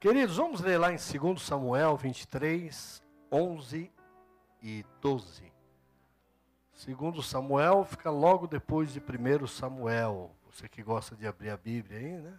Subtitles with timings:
[0.00, 3.02] Queridos, vamos ler lá em 2 Samuel 23,
[3.32, 3.92] 11
[4.62, 5.52] e 12.
[6.86, 10.30] 2 Samuel fica logo depois de 1 Samuel.
[10.48, 12.38] Você que gosta de abrir a Bíblia aí, né?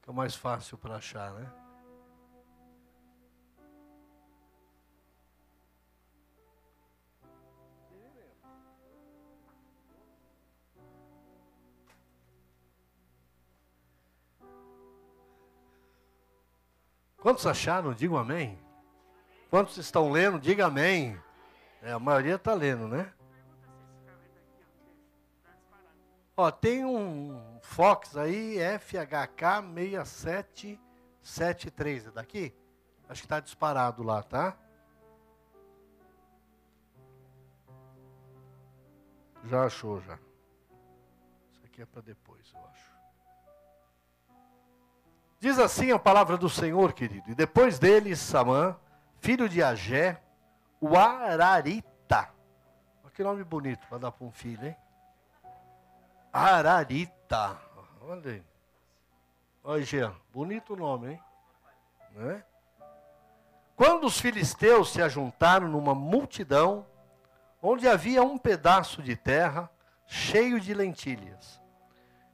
[0.00, 1.61] Fica mais fácil para achar, né?
[17.22, 17.94] Quantos acharam?
[17.94, 18.58] Digam amém.
[19.48, 20.40] Quantos estão lendo?
[20.40, 21.16] Diga amém.
[21.80, 23.12] É, a maioria está lendo, né?
[26.36, 32.08] Ó, tem um Fox aí, FHK 6773.
[32.08, 32.52] É daqui?
[33.08, 34.58] Acho que está disparado lá, tá?
[39.44, 40.18] Já achou, já.
[41.52, 42.81] Isso aqui é para depois, eu acho.
[45.42, 47.28] Diz assim a palavra do Senhor, querido.
[47.28, 48.76] E depois dele, Samã,
[49.18, 50.22] filho de Agé,
[50.80, 52.28] o Ararita.
[53.12, 54.76] Que nome bonito para dar para um filho, hein?
[56.32, 57.58] Ararita.
[58.02, 58.42] Olha aí.
[59.64, 61.20] Olha, Jean, bonito nome, hein?
[62.12, 62.44] Né?
[63.74, 66.86] Quando os filisteus se ajuntaram numa multidão,
[67.60, 69.68] onde havia um pedaço de terra
[70.06, 71.60] cheio de lentilhas,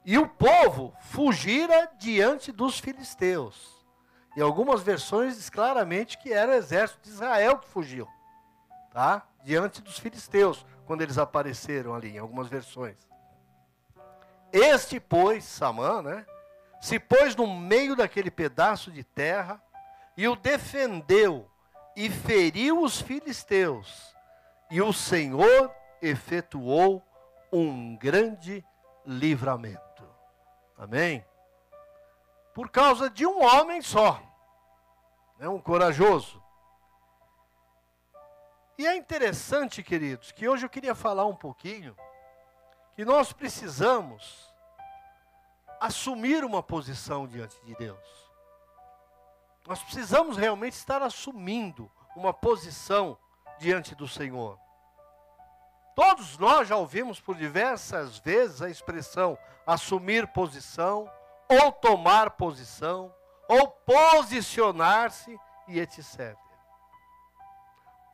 [0.09, 3.85] e o povo fugira diante dos filisteus.
[4.35, 8.07] E algumas versões diz claramente que era o exército de Israel que fugiu,
[8.91, 9.21] tá?
[9.43, 12.97] Diante dos filisteus, quando eles apareceram ali, em algumas versões.
[14.51, 16.25] Este, pois, Samã, né?
[16.81, 19.61] Se pôs no meio daquele pedaço de terra
[20.17, 21.47] e o defendeu
[21.95, 24.15] e feriu os filisteus.
[24.71, 25.71] E o Senhor
[26.01, 26.99] efetuou
[27.53, 28.65] um grande
[29.05, 29.88] livramento.
[30.79, 31.25] Amém?
[32.53, 34.21] Por causa de um homem só,
[35.37, 36.41] né, um corajoso.
[38.77, 41.97] E é interessante, queridos, que hoje eu queria falar um pouquinho
[42.95, 44.49] que nós precisamos
[45.81, 48.31] assumir uma posição diante de Deus.
[49.67, 53.17] Nós precisamos realmente estar assumindo uma posição
[53.59, 54.57] diante do Senhor.
[55.99, 59.37] Todos nós já ouvimos por diversas vezes a expressão
[59.67, 61.11] assumir posição,
[61.49, 63.13] ou tomar posição,
[63.49, 66.37] ou posicionar-se e etc.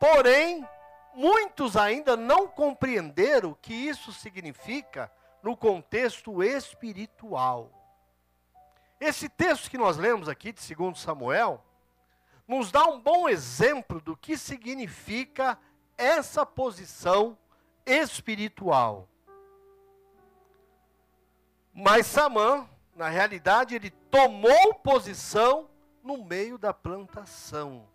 [0.00, 0.68] Porém,
[1.14, 5.08] muitos ainda não compreenderam o que isso significa
[5.40, 7.70] no contexto espiritual.
[8.98, 11.64] Esse texto que nós lemos aqui de 2 Samuel
[12.48, 15.56] nos dá um bom exemplo do que significa
[15.96, 17.38] essa posição
[17.86, 19.08] espiritual.
[21.72, 25.68] Mas Samã, na realidade, ele tomou posição
[26.02, 27.86] no meio da plantação.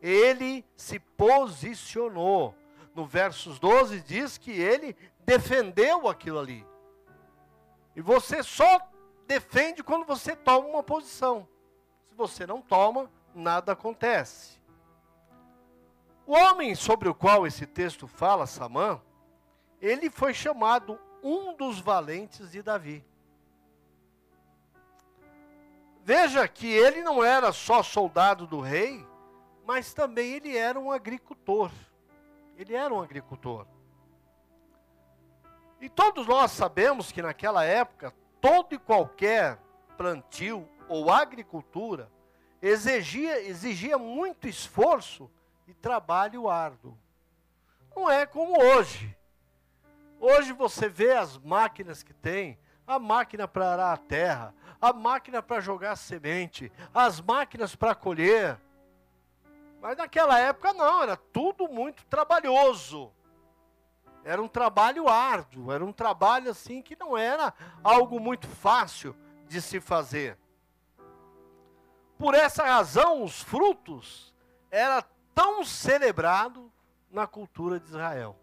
[0.00, 2.54] Ele se posicionou.
[2.94, 6.66] No versos 12 diz que ele defendeu aquilo ali.
[7.94, 8.80] E você só
[9.26, 11.48] defende quando você toma uma posição.
[12.08, 14.60] Se você não toma, nada acontece.
[16.26, 19.00] O homem sobre o qual esse texto fala, Samã,
[19.80, 23.04] ele foi chamado um dos valentes de Davi.
[26.02, 29.04] Veja que ele não era só soldado do rei,
[29.66, 31.70] mas também ele era um agricultor.
[32.56, 33.66] Ele era um agricultor.
[35.80, 39.58] E todos nós sabemos que naquela época, todo e qualquer
[39.96, 42.10] plantio ou agricultura
[42.62, 45.30] exigia, exigia muito esforço
[45.66, 46.96] e trabalho árduo.
[47.94, 49.15] Não é como hoje.
[50.18, 55.42] Hoje você vê as máquinas que tem, a máquina para arar a terra, a máquina
[55.42, 58.60] para jogar semente, as máquinas para colher.
[59.80, 63.12] Mas naquela época não, era tudo muito trabalhoso.
[64.24, 67.54] Era um trabalho árduo, era um trabalho assim que não era
[67.84, 69.14] algo muito fácil
[69.46, 70.36] de se fazer.
[72.18, 74.34] Por essa razão, os frutos
[74.70, 75.02] era
[75.34, 76.72] tão celebrado
[77.10, 78.36] na cultura de Israel.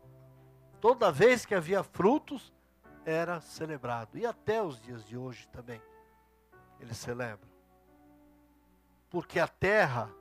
[0.84, 2.52] Toda vez que havia frutos,
[3.06, 4.18] era celebrado.
[4.18, 5.82] E até os dias de hoje também,
[6.78, 7.50] eles celebram.
[9.10, 10.14] Porque a terra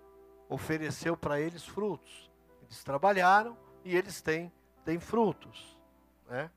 [0.49, 2.31] ofereceu para eles frutos.
[2.63, 4.53] Eles trabalharam e eles têm,
[4.85, 5.77] têm frutos.
[6.29, 6.49] Né?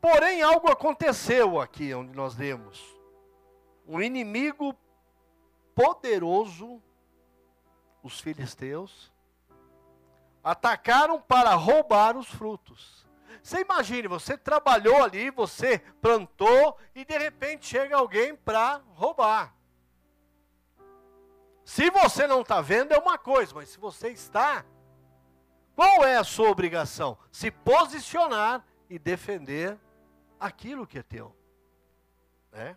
[0.00, 2.84] Porém, algo aconteceu aqui onde nós lemos.
[3.86, 4.74] Um inimigo
[5.76, 6.82] poderoso,
[8.02, 9.12] os filisteus,
[10.48, 13.06] atacaram para roubar os frutos.
[13.42, 19.54] Você imagine, você trabalhou ali, você plantou e de repente chega alguém para roubar.
[21.66, 24.64] Se você não está vendo, é uma coisa, mas se você está,
[25.76, 27.18] qual é a sua obrigação?
[27.30, 29.78] Se posicionar e defender
[30.40, 31.36] aquilo que é teu.
[32.50, 32.74] Né?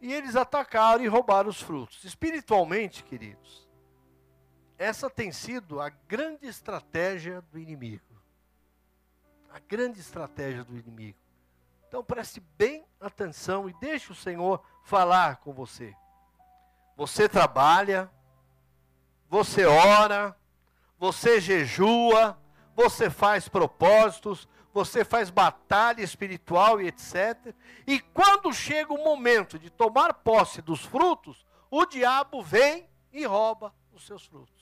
[0.00, 2.02] E eles atacaram e roubaram os frutos.
[2.02, 3.67] Espiritualmente, queridos,
[4.78, 8.04] essa tem sido a grande estratégia do inimigo.
[9.50, 11.18] A grande estratégia do inimigo.
[11.88, 15.94] Então preste bem atenção e deixe o Senhor falar com você.
[16.96, 18.10] Você trabalha,
[19.28, 20.36] você ora,
[20.98, 22.38] você jejua,
[22.74, 27.54] você faz propósitos, você faz batalha espiritual e etc.
[27.86, 33.74] E quando chega o momento de tomar posse dos frutos, o diabo vem e rouba
[33.92, 34.57] os seus frutos.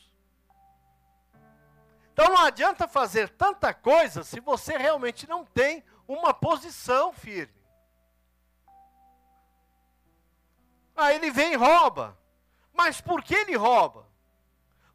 [2.17, 7.63] Então não adianta fazer tanta coisa se você realmente não tem uma posição firme.
[10.97, 12.19] Aí ele vem e rouba.
[12.73, 14.09] Mas por que ele rouba?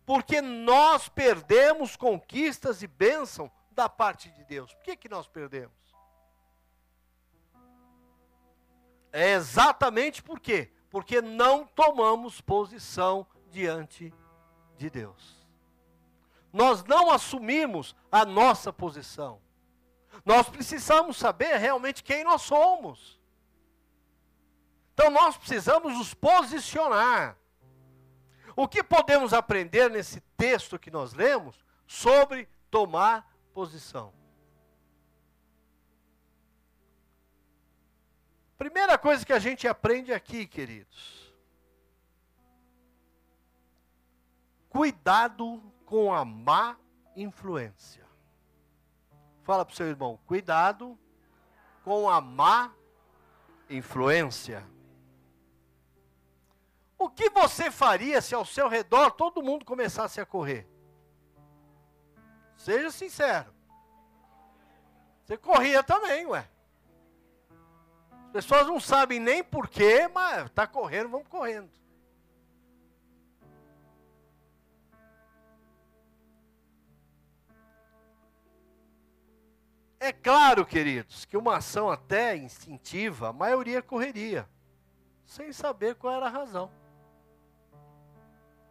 [0.04, 4.74] Porque nós perdemos conquistas e bênção da parte de Deus.
[4.74, 5.96] Por que, que nós perdemos?
[9.12, 10.74] É exatamente por quê?
[10.90, 14.12] Porque não tomamos posição diante
[14.76, 15.41] de Deus
[16.52, 19.42] nós não assumimos a nossa posição.
[20.26, 23.20] Nós precisamos saber realmente quem nós somos.
[24.94, 27.38] Então nós precisamos nos posicionar.
[28.56, 31.56] O que podemos aprender nesse texto que nós lemos
[31.88, 34.14] sobre tomar posição?
[38.58, 41.34] Primeira coisa que a gente aprende aqui, queridos.
[44.70, 45.60] Cuidado
[45.92, 46.78] com a má
[47.18, 48.08] influência.
[49.44, 50.98] Fala para o seu irmão, cuidado
[51.84, 52.74] com a má
[53.70, 54.66] influência.
[56.98, 60.66] O que você faria se ao seu redor todo mundo começasse a correr?
[62.56, 63.54] Seja sincero.
[65.26, 66.50] Você corria também, ué.
[68.28, 71.70] As pessoas não sabem nem porquê, mas está correndo, vamos correndo.
[80.04, 84.50] É claro, queridos, que uma ação até instintiva, a maioria correria,
[85.28, 86.72] sem saber qual era a razão.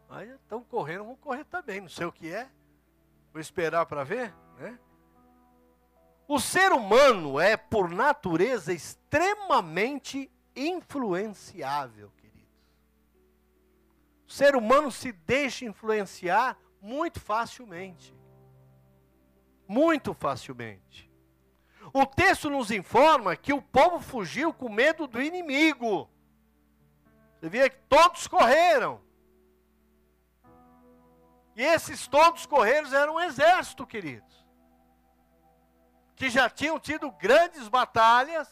[0.09, 2.49] Aí estão correndo, vão correr também, não sei o que é.
[3.31, 4.77] Vou esperar para ver, né?
[6.27, 12.75] O ser humano é, por natureza, extremamente influenciável, queridos.
[14.27, 18.13] O ser humano se deixa influenciar muito facilmente.
[19.65, 21.09] Muito facilmente.
[21.93, 26.09] O texto nos informa que o povo fugiu com medo do inimigo.
[27.39, 29.01] Você vê que todos correram.
[31.55, 34.45] E esses todos correram eram um exército, queridos.
[36.15, 38.47] Que já tinham tido grandes batalhas,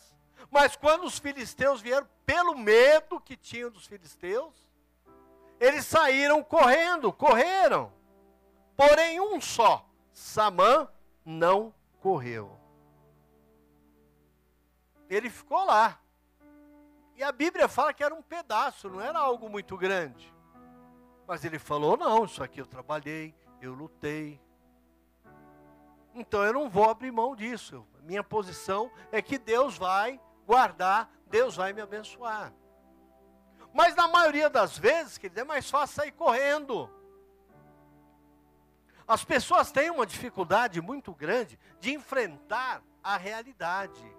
[0.51, 4.53] mas quando os filisteus vieram, pelo medo que tinham dos filisteus,
[5.61, 7.93] eles saíram correndo, correram.
[8.75, 10.89] Porém, um só, Samã,
[11.23, 12.58] não correu
[15.09, 15.99] ele ficou lá.
[17.15, 20.33] E a Bíblia fala que era um pedaço, não era algo muito grande.
[21.27, 24.41] Mas ele falou: não, isso aqui eu trabalhei, eu lutei.
[26.13, 27.85] Então eu não vou abrir mão disso.
[28.01, 32.53] Minha posição é que Deus vai guardar, Deus vai me abençoar.
[33.73, 36.89] Mas na maioria das vezes, querido, é mais fácil sair correndo.
[39.07, 44.18] As pessoas têm uma dificuldade muito grande de enfrentar a realidade.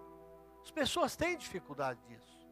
[0.62, 2.48] As pessoas têm dificuldade disso.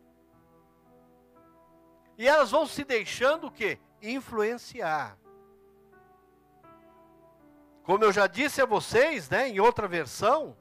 [2.17, 3.79] E elas vão se deixando o quê?
[4.03, 5.17] Influenciar.
[7.85, 10.57] Como eu já disse a vocês, né, em outra versão,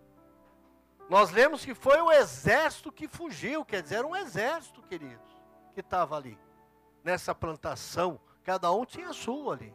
[1.09, 5.35] nós lemos que foi o exército que fugiu, quer dizer, era um exército, queridos,
[5.73, 6.37] que estava ali,
[7.03, 8.19] nessa plantação.
[8.43, 9.73] Cada um tinha a sua ali.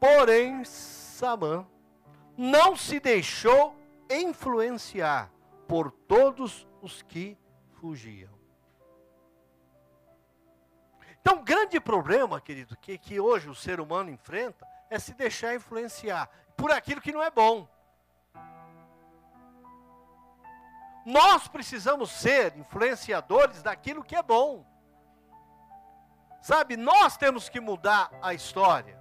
[0.00, 1.66] Porém, Samã
[2.38, 3.76] não se deixou
[4.08, 5.28] influenciar
[5.66, 7.36] por todos os que
[7.80, 8.32] fugiam.
[11.20, 15.56] Então, o grande problema, querido, que, que hoje o ser humano enfrenta é se deixar
[15.56, 17.68] influenciar por aquilo que não é bom.
[21.04, 24.64] Nós precisamos ser influenciadores daquilo que é bom.
[26.40, 28.97] Sabe, nós temos que mudar a história.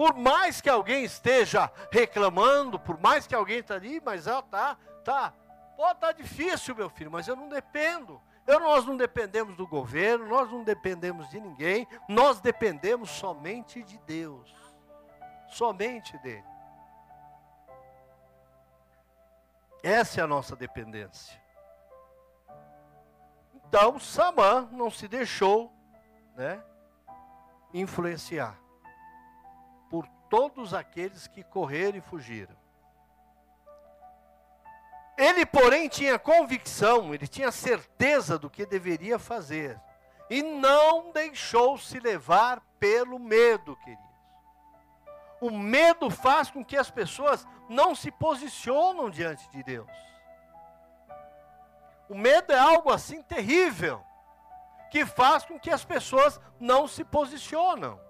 [0.00, 4.74] Por mais que alguém esteja reclamando, por mais que alguém está ali, mas ela está,
[5.04, 5.34] tá.
[5.76, 8.18] Pô, tá difícil, meu filho, mas eu não dependo.
[8.46, 13.98] Eu, nós não dependemos do governo, nós não dependemos de ninguém, nós dependemos somente de
[13.98, 14.50] Deus.
[15.48, 16.48] Somente dele.
[19.82, 21.38] Essa é a nossa dependência.
[23.54, 25.70] Então, Samã não se deixou
[26.36, 26.58] né,
[27.74, 28.59] influenciar
[30.30, 32.56] todos aqueles que correram e fugiram.
[35.18, 39.78] Ele, porém, tinha convicção, ele tinha certeza do que deveria fazer.
[40.30, 44.04] E não deixou-se levar pelo medo, queridos.
[45.40, 49.90] O medo faz com que as pessoas não se posicionam diante de Deus.
[52.08, 54.02] O medo é algo assim terrível,
[54.90, 58.00] que faz com que as pessoas não se posicionam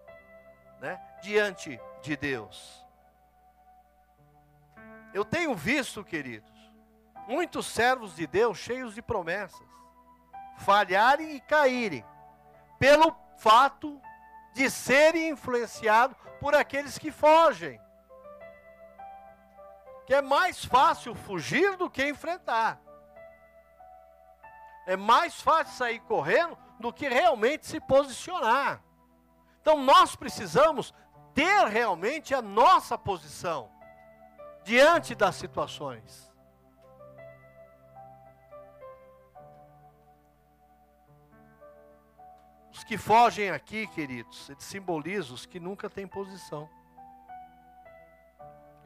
[0.80, 2.84] né, diante de Deus.
[5.12, 6.50] Eu tenho visto, queridos,
[7.26, 9.70] muitos servos de Deus cheios de promessas
[10.58, 12.04] falharem e caírem
[12.78, 14.00] pelo fato
[14.52, 17.80] de serem influenciados por aqueles que fogem.
[20.06, 22.80] Que é mais fácil fugir do que enfrentar.
[24.86, 28.82] É mais fácil sair correndo do que realmente se posicionar.
[29.60, 30.92] Então nós precisamos
[31.34, 33.70] ter realmente a nossa posição
[34.64, 36.30] diante das situações.
[42.72, 46.68] Os que fogem aqui, queridos, eles simbolizam os que nunca têm posição.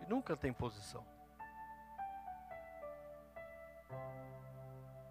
[0.02, 1.04] E nunca têm posição.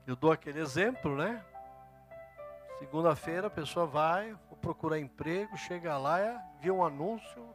[0.05, 1.43] Eu dou aquele exemplo, né?
[2.77, 7.45] Segunda-feira a pessoa vai, procurar emprego, chega lá, é, vê um anúncio,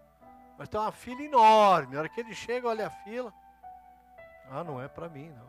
[0.59, 1.95] mas tem uma fila enorme.
[1.95, 3.33] Na hora que ele chega, olha a fila.
[4.51, 5.49] Ah, não é para mim, não.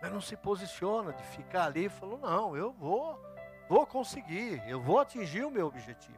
[0.00, 3.20] Mas não se posiciona de ficar ali e falou, não, eu vou,
[3.68, 6.16] vou conseguir, eu vou atingir o meu objetivo.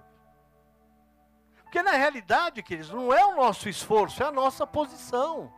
[1.62, 5.50] Porque na realidade, queridos, não é o nosso esforço, é a nossa posição.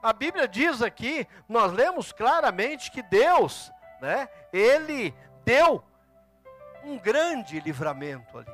[0.00, 3.72] A Bíblia diz aqui, nós lemos claramente que Deus,
[4.04, 5.14] né, ele
[5.46, 5.82] deu
[6.84, 8.52] um grande livramento ali.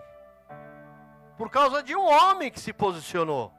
[1.37, 3.53] Por causa de um homem que se posicionou.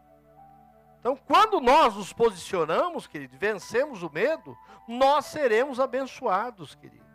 [1.00, 4.58] Então, quando nós nos posicionamos, querido, vencemos o medo,
[4.88, 7.08] nós seremos abençoados, queridos.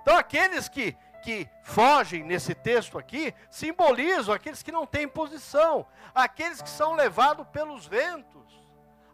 [0.00, 6.62] Então, aqueles que, que fogem nesse texto aqui, simbolizam aqueles que não têm posição, aqueles
[6.62, 8.54] que são levados pelos ventos,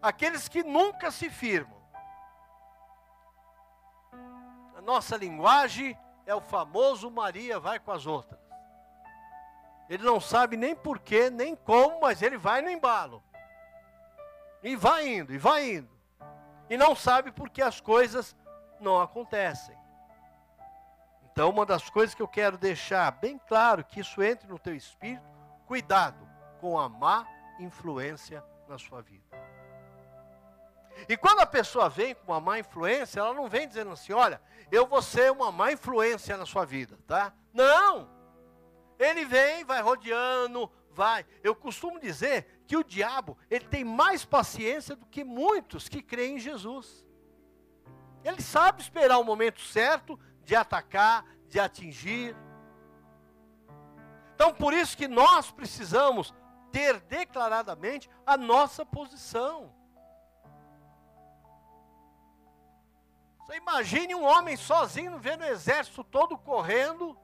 [0.01, 1.80] aqueles que nunca se firmam.
[4.81, 5.95] A nossa linguagem
[6.25, 8.41] é o famoso Maria vai com as outras.
[9.91, 13.23] Ele não sabe nem porquê, nem como, mas ele vai no embalo.
[14.63, 15.91] E vai indo, e vai indo.
[16.71, 18.35] E não sabe por que as coisas
[18.81, 19.77] não acontecem.
[21.31, 24.75] Então, uma das coisas que eu quero deixar bem claro que isso entre no teu
[24.75, 25.29] espírito,
[25.67, 26.27] cuidado
[26.59, 27.27] com a má
[27.59, 29.30] influência na sua vida.
[31.09, 34.41] E quando a pessoa vem com uma má influência, ela não vem dizendo assim: olha,
[34.71, 37.33] eu vou ser uma má influência na sua vida, tá?
[37.53, 38.09] Não!
[38.99, 41.25] Ele vem, vai rodeando, vai.
[41.43, 46.37] Eu costumo dizer que o diabo, ele tem mais paciência do que muitos que creem
[46.37, 47.07] em Jesus.
[48.23, 52.37] Ele sabe esperar o momento certo de atacar, de atingir.
[54.35, 56.35] Então, por isso que nós precisamos
[56.71, 59.75] ter declaradamente a nossa posição.
[63.55, 67.17] Imagine um homem sozinho vendo o exército todo correndo,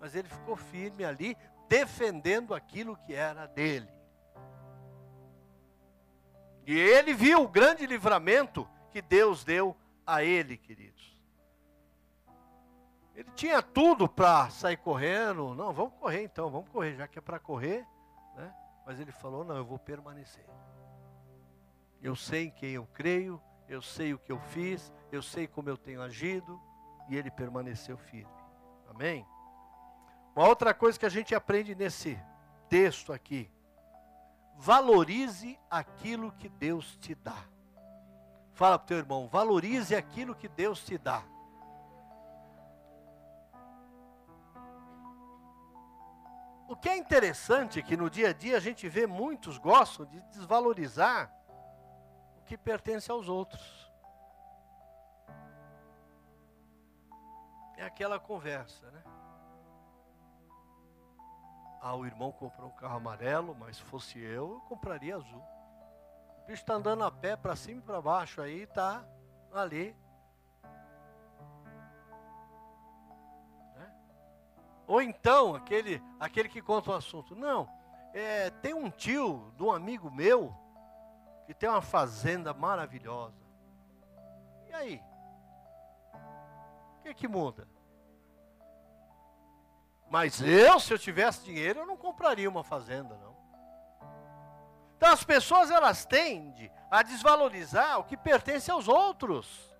[0.00, 1.36] mas ele ficou firme ali,
[1.68, 3.88] defendendo aquilo que era dele.
[6.66, 9.76] E ele viu o grande livramento que Deus deu
[10.06, 11.14] a ele, queridos.
[13.14, 15.54] Ele tinha tudo para sair correndo.
[15.54, 17.86] Não, vamos correr então, vamos correr, já que é para correr.
[18.34, 18.52] Né?
[18.84, 20.44] Mas ele falou: não, eu vou permanecer.
[22.02, 25.68] Eu sei em quem eu creio, eu sei o que eu fiz, eu sei como
[25.68, 26.60] eu tenho agido,
[27.08, 28.32] e ele permaneceu firme.
[28.88, 29.26] Amém?
[30.34, 32.18] Uma outra coisa que a gente aprende nesse
[32.68, 33.50] texto aqui:
[34.56, 37.44] valorize aquilo que Deus te dá.
[38.52, 41.22] Fala para o teu irmão, valorize aquilo que Deus te dá.
[46.68, 50.06] O que é interessante é que no dia a dia a gente vê muitos gostam
[50.06, 51.32] de desvalorizar
[52.44, 53.90] que pertence aos outros.
[57.76, 59.02] É aquela conversa, né?
[61.80, 65.42] Ah, o irmão comprou um carro amarelo, mas se fosse eu, eu compraria azul.
[66.38, 69.04] O bicho está andando a pé para cima e para baixo aí, está
[69.52, 69.94] ali.
[73.76, 73.94] Né?
[74.86, 77.36] Ou então, aquele, aquele que conta o assunto.
[77.36, 77.68] Não,
[78.14, 80.63] é, tem um tio de um amigo meu
[81.46, 83.42] que tem uma fazenda maravilhosa.
[84.68, 85.02] E aí?
[86.98, 87.68] O que, que muda?
[90.10, 93.34] Mas eu, se eu tivesse dinheiro, eu não compraria uma fazenda, não.
[94.96, 99.74] Então as pessoas elas tendem a desvalorizar o que pertence aos outros.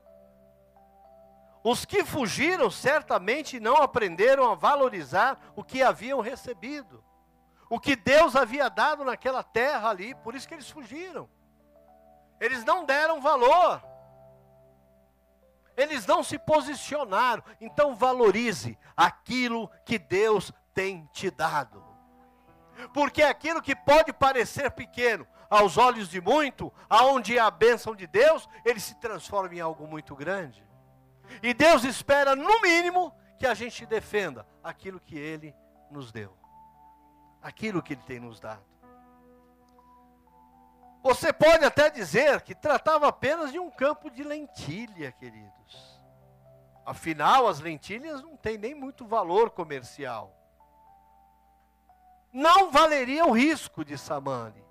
[1.63, 7.03] Os que fugiram certamente não aprenderam a valorizar o que haviam recebido.
[7.71, 11.29] O que Deus havia dado naquela terra ali, por isso que eles fugiram.
[12.45, 13.83] Eles não deram valor.
[15.75, 17.43] Eles não se posicionaram.
[17.59, 21.83] Então valorize aquilo que Deus tem te dado.
[22.93, 28.07] Porque aquilo que pode parecer pequeno aos olhos de muito, aonde é a bênção de
[28.07, 30.63] Deus, ele se transforma em algo muito grande.
[31.43, 35.55] E Deus espera, no mínimo, que a gente defenda aquilo que Ele
[35.91, 36.37] nos deu,
[37.41, 38.74] aquilo que Ele tem nos dado.
[41.05, 46.01] Você pode até dizer que tratava apenas de um campo de lentilha, queridos.
[46.87, 50.35] Afinal, as lentilhas não têm nem muito valor comercial.
[52.33, 54.65] Não valeria o risco de Samani.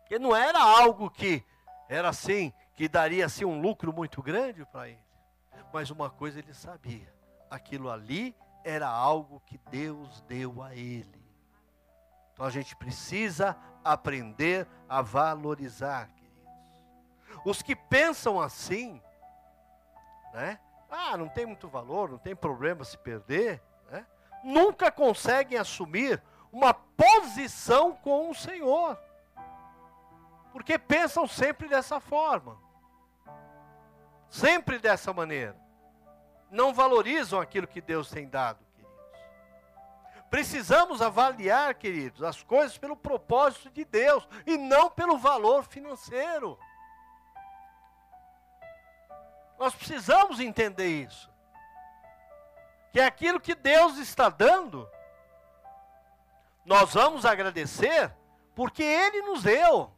[0.00, 1.42] Porque não era algo que
[1.88, 5.00] era assim, que daria assim um lucro muito grande para ele.
[5.72, 7.10] Mas uma coisa ele sabia,
[7.50, 11.24] aquilo ali era algo que Deus deu a ele.
[12.34, 17.44] Então a gente precisa aprender a valorizar, queridos.
[17.44, 19.00] Os que pensam assim,
[20.32, 20.58] né?
[20.90, 24.06] Ah, não tem muito valor, não tem problema se perder, né?
[24.42, 26.22] Nunca conseguem assumir
[26.52, 28.98] uma posição com o Senhor.
[30.52, 32.56] Porque pensam sempre dessa forma.
[34.28, 35.56] Sempre dessa maneira.
[36.50, 38.64] Não valorizam aquilo que Deus tem dado.
[40.34, 46.58] Precisamos avaliar, queridos, as coisas pelo propósito de Deus e não pelo valor financeiro.
[49.56, 51.30] Nós precisamos entender isso.
[52.90, 54.90] Que é aquilo que Deus está dando,
[56.64, 58.12] nós vamos agradecer
[58.56, 59.96] porque Ele nos deu.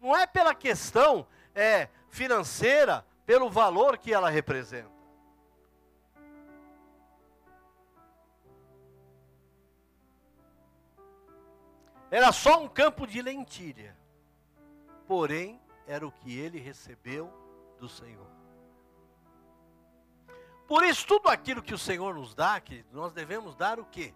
[0.00, 5.01] Não é pela questão é, financeira, pelo valor que ela representa.
[12.12, 13.96] Era só um campo de lentilha.
[15.08, 17.32] Porém, era o que ele recebeu
[17.80, 18.30] do Senhor.
[20.68, 24.14] Por isso, tudo aquilo que o Senhor nos dá, querido, nós devemos dar o quê?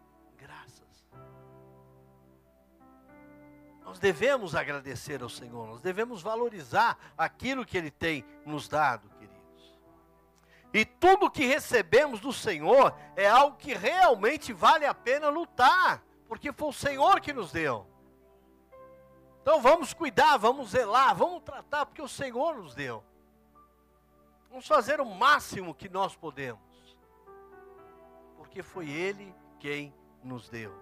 [3.87, 9.79] Nós devemos agradecer ao Senhor, nós devemos valorizar aquilo que Ele tem nos dado, queridos.
[10.75, 16.53] E tudo que recebemos do Senhor é algo que realmente vale a pena lutar, porque
[16.53, 17.87] foi o Senhor que nos deu.
[19.43, 23.05] Então vamos cuidar, vamos zelar, vamos tratar, porque o Senhor nos deu.
[24.51, 26.97] Vamos fazer o máximo que nós podemos,
[28.37, 30.75] porque foi Ele quem nos deu.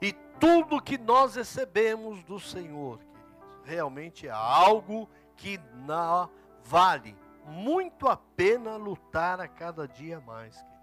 [0.00, 6.30] E tudo que nós recebemos do Senhor, queridos, realmente é algo que não
[6.62, 10.77] vale muito a pena lutar a cada dia mais, queridos.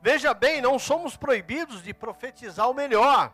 [0.00, 3.32] Veja bem, não somos proibidos de profetizar o melhor.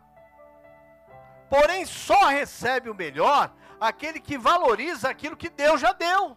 [1.48, 6.36] Porém, só recebe o melhor aquele que valoriza aquilo que Deus já deu.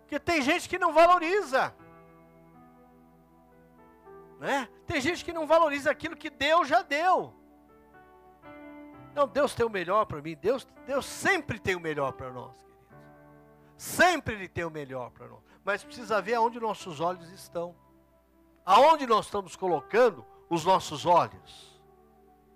[0.00, 1.74] Porque tem gente que não valoriza.
[4.38, 4.68] Né?
[4.86, 7.34] Tem gente que não valoriza aquilo que Deus já deu.
[9.14, 10.34] Não, Deus tem o melhor para mim.
[10.34, 12.82] Deus, Deus sempre tem o melhor para nós, queridos.
[13.76, 15.42] Sempre Ele tem o melhor para nós.
[15.64, 17.74] Mas precisa ver aonde nossos olhos estão.
[18.64, 21.80] Aonde nós estamos colocando os nossos olhos.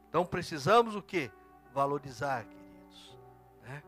[0.09, 1.31] Então precisamos o que?
[1.73, 3.19] Valorizar, queridos.
[3.63, 3.83] Né?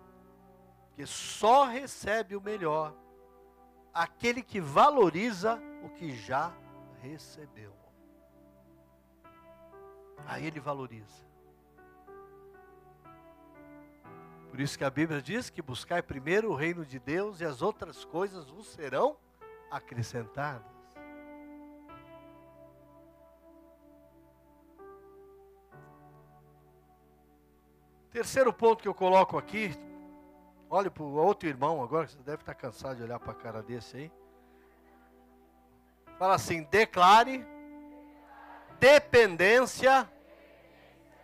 [0.88, 2.94] Porque só recebe o melhor
[3.92, 6.52] aquele que valoriza o que já
[7.00, 7.72] recebeu.
[10.26, 11.26] Aí ele valoriza.
[14.50, 17.62] Por isso que a Bíblia diz que buscai primeiro o reino de Deus e as
[17.62, 19.16] outras coisas vos serão
[19.70, 20.77] acrescentadas.
[28.11, 29.75] Terceiro ponto que eu coloco aqui,
[30.71, 33.62] olhe para o outro irmão agora, você deve estar cansado de olhar para a cara
[33.62, 34.12] desse aí.
[36.18, 37.47] Fala assim: declare
[38.81, 40.11] dependência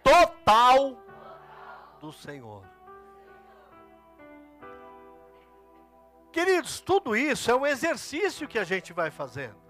[0.03, 0.99] total
[2.01, 2.63] do Senhor.
[6.31, 9.64] Queridos, tudo isso é um exercício que a gente vai fazendo.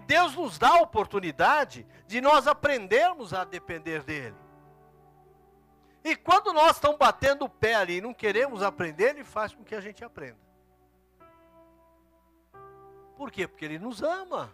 [0.00, 4.34] E Deus nos dá a oportunidade de nós aprendermos a depender dEle.
[6.02, 9.62] E quando nós estamos batendo o pé ali e não queremos aprender, Ele faz com
[9.62, 10.38] que a gente aprenda.
[13.14, 13.46] Por quê?
[13.46, 14.50] Porque Ele nos ama.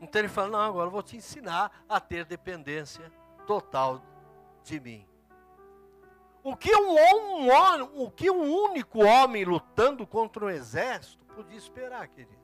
[0.00, 3.12] Então Ele fala: Não, agora eu vou te ensinar a ter dependência
[3.46, 4.02] total
[4.64, 5.06] de mim.
[6.42, 12.08] O que um, um, o que um único homem lutando contra um exército podia esperar,
[12.08, 12.39] queridos?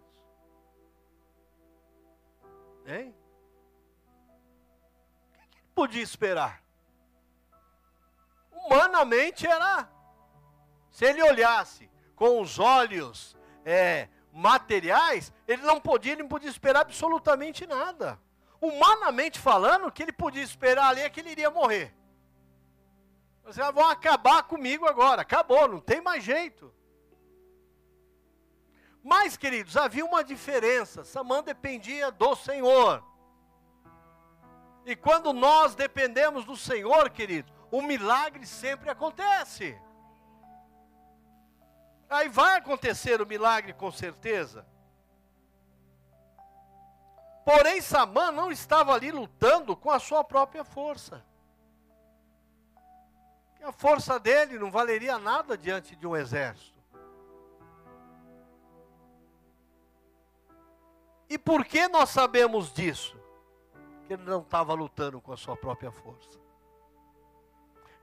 [2.87, 3.15] Hein?
[5.29, 6.63] O que ele podia esperar?
[8.53, 9.89] Humanamente era.
[10.91, 16.81] Se ele olhasse com os olhos é, materiais, ele não podia, ele não podia esperar
[16.81, 18.19] absolutamente nada.
[18.61, 21.95] Humanamente falando, o que ele podia esperar ali é que ele iria morrer.
[23.45, 25.23] Vocês vão acabar comigo agora.
[25.23, 26.73] Acabou, não tem mais jeito.
[29.13, 31.05] Mas, queridos, havia uma diferença.
[31.05, 33.05] Samã dependia do Senhor.
[34.85, 39.79] E quando nós dependemos do Senhor, querido, o milagre sempre acontece.
[42.11, 44.67] Aí vai acontecer o milagre com certeza.
[47.45, 51.25] Porém, Samã não estava ali lutando com a sua própria força
[53.67, 56.76] a força dele não valeria nada diante de um exército.
[61.29, 63.17] E por que nós sabemos disso?
[64.07, 66.39] Que ele não estava lutando com a sua própria força.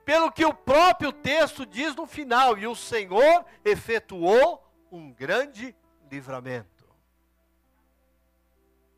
[0.04, 5.74] Pelo que o próprio texto diz no final: e o Senhor efetuou um grande
[6.10, 6.84] livramento.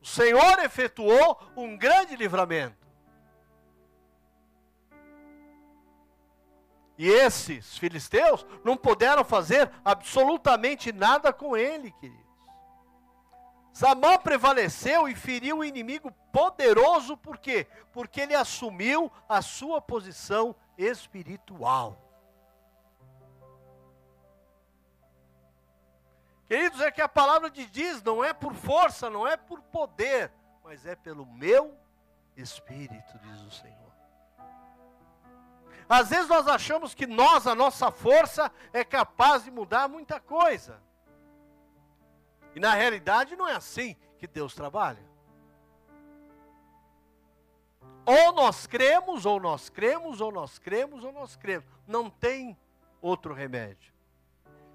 [0.01, 2.87] O Senhor efetuou um grande livramento.
[6.97, 12.26] E esses filisteus não puderam fazer absolutamente nada com ele, queridos.
[13.77, 17.67] Samã prevaleceu e feriu o inimigo poderoso, por quê?
[17.93, 22.01] Porque ele assumiu a sua posição espiritual.
[26.47, 30.33] Queridos, é que a palavra de diz não é por força, não é por poder,
[30.63, 31.77] mas é pelo meu
[32.35, 33.93] espírito, diz o Senhor.
[35.87, 40.86] Às vezes nós achamos que nós, a nossa força, é capaz de mudar muita coisa.
[42.57, 45.05] E na realidade não é assim que Deus trabalha.
[48.03, 51.69] Ou nós cremos, ou nós cremos, ou nós cremos, ou nós cremos.
[51.85, 52.57] Não tem
[52.99, 53.93] outro remédio.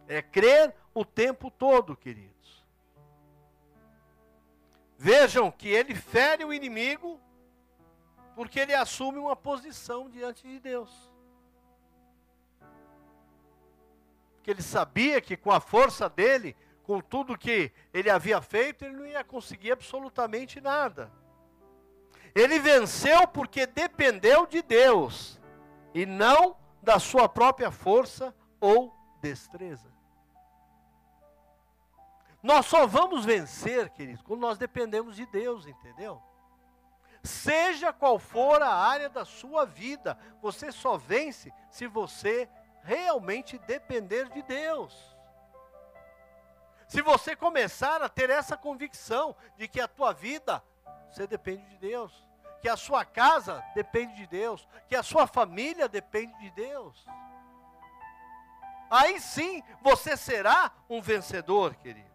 [0.07, 2.65] É crer o tempo todo, queridos.
[4.97, 7.21] Vejam que ele fere o inimigo
[8.37, 11.11] porque ele assume uma posição diante de Deus.
[14.37, 18.97] Porque ele sabia que com a força dele, com tudo que ele havia feito, ele
[18.97, 21.13] não ia conseguir absolutamente nada.
[22.35, 25.41] Ele venceu porque dependeu de Deus
[25.95, 29.93] e não da sua própria força ou destreza.
[32.43, 36.21] Nós só vamos vencer, queridos, quando nós dependemos de Deus, entendeu?
[37.23, 42.49] Seja qual for a área da sua vida, você só vence se você
[42.83, 45.12] realmente depender de Deus.
[46.93, 50.63] Se você começar a ter essa convicção de que a tua vida,
[51.11, 52.13] você depende de Deus,
[52.61, 57.03] que a sua casa depende de Deus, que a sua família depende de Deus.
[58.91, 62.13] Aí sim você será um vencedor, queridos.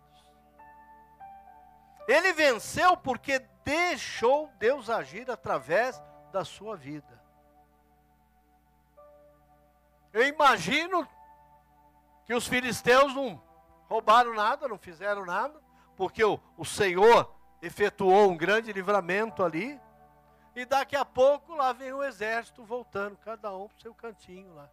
[2.08, 6.00] Ele venceu porque deixou Deus agir através
[6.32, 7.20] da sua vida.
[10.13, 11.08] Eu imagino
[12.28, 13.47] que os filisteus não
[13.88, 15.60] roubaram nada, não fizeram nada,
[15.95, 19.80] porque o, o Senhor efetuou um grande livramento ali,
[20.56, 24.54] e daqui a pouco lá vem o exército voltando, cada um para o seu cantinho
[24.56, 24.69] lá.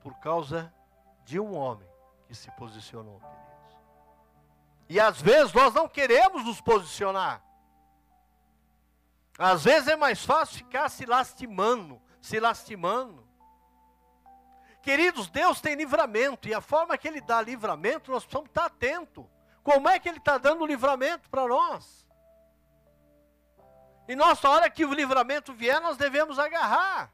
[0.00, 0.72] Por causa
[1.24, 1.88] de um homem
[2.26, 3.46] que se posicionou, querido.
[4.88, 7.42] E às vezes nós não queremos nos posicionar.
[9.38, 13.26] Às vezes é mais fácil ficar se lastimando, se lastimando.
[14.86, 19.26] Queridos, Deus tem livramento, e a forma que Ele dá livramento, nós precisamos estar atentos.
[19.60, 22.06] Como é que Ele está dando livramento para nós?
[24.06, 27.12] E nossa hora que o livramento vier, nós devemos agarrar.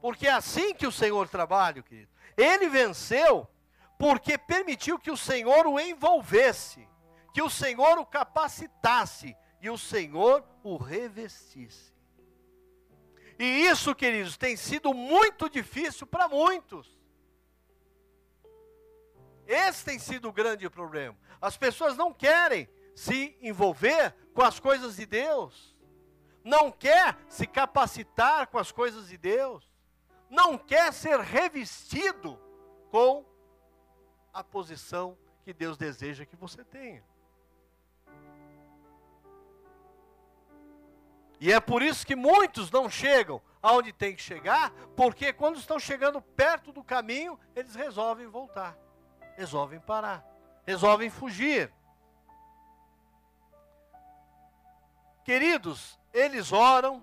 [0.00, 2.12] Porque é assim que o Senhor trabalha, querido.
[2.36, 3.50] Ele venceu
[3.98, 6.88] porque permitiu que o Senhor o envolvesse,
[7.34, 11.97] que o Senhor o capacitasse e o Senhor o revestisse.
[13.38, 16.98] E isso, queridos, tem sido muito difícil para muitos.
[19.46, 21.16] Esse tem sido o grande problema.
[21.40, 25.76] As pessoas não querem se envolver com as coisas de Deus.
[26.42, 29.70] Não quer se capacitar com as coisas de Deus.
[30.28, 32.38] Não quer ser revestido
[32.90, 33.24] com
[34.32, 37.04] a posição que Deus deseja que você tenha.
[41.40, 45.78] E é por isso que muitos não chegam aonde tem que chegar, porque quando estão
[45.78, 48.76] chegando perto do caminho, eles resolvem voltar,
[49.36, 50.24] resolvem parar,
[50.66, 51.72] resolvem fugir.
[55.24, 57.02] Queridos, eles oram,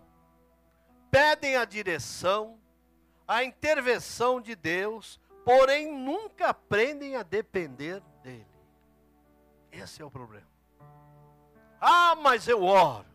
[1.11, 2.59] pedem a direção,
[3.27, 8.47] a intervenção de Deus, porém nunca aprendem a depender dele.
[9.71, 10.47] Esse é o problema.
[11.79, 13.05] Ah, mas eu oro,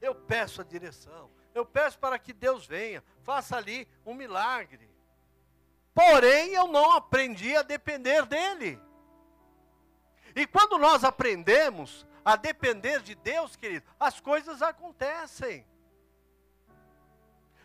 [0.00, 4.88] eu peço a direção, eu peço para que Deus venha, faça ali um milagre.
[5.94, 8.80] Porém, eu não aprendi a depender dele.
[10.34, 15.66] E quando nós aprendemos a depender de Deus, querido, as coisas acontecem.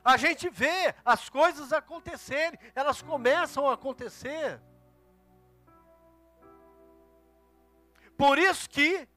[0.03, 4.61] A gente vê as coisas acontecerem, elas começam a acontecer.
[8.17, 9.07] Por isso que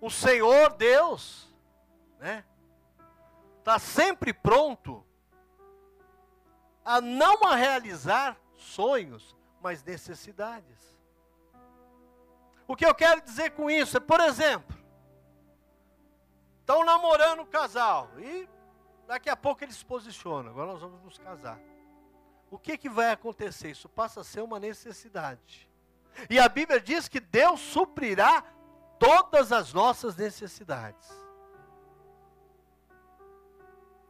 [0.00, 1.52] o Senhor Deus,
[2.18, 2.44] né,
[3.58, 5.04] está sempre pronto
[6.84, 10.98] a não a realizar sonhos, mas necessidades.
[12.66, 14.76] O que eu quero dizer com isso é, por exemplo,
[16.60, 18.48] estão namorando o casal e
[19.06, 20.50] daqui a pouco eles se posicionam.
[20.50, 21.60] Agora nós vamos nos casar.
[22.50, 23.70] O que, que vai acontecer?
[23.70, 25.68] Isso passa a ser uma necessidade.
[26.28, 28.44] E a Bíblia diz que Deus suprirá
[29.00, 31.08] todas as nossas necessidades.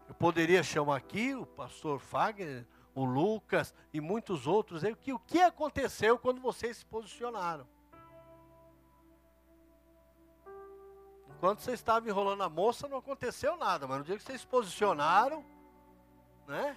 [0.08, 5.40] Eu poderia chamar aqui o pastor Fagner, o Lucas e muitos outros, que o que
[5.40, 7.66] aconteceu quando vocês se posicionaram?
[11.28, 14.46] Enquanto você estava enrolando a moça, não aconteceu nada, mas no dia que vocês se
[14.46, 15.44] posicionaram,
[16.48, 16.76] né?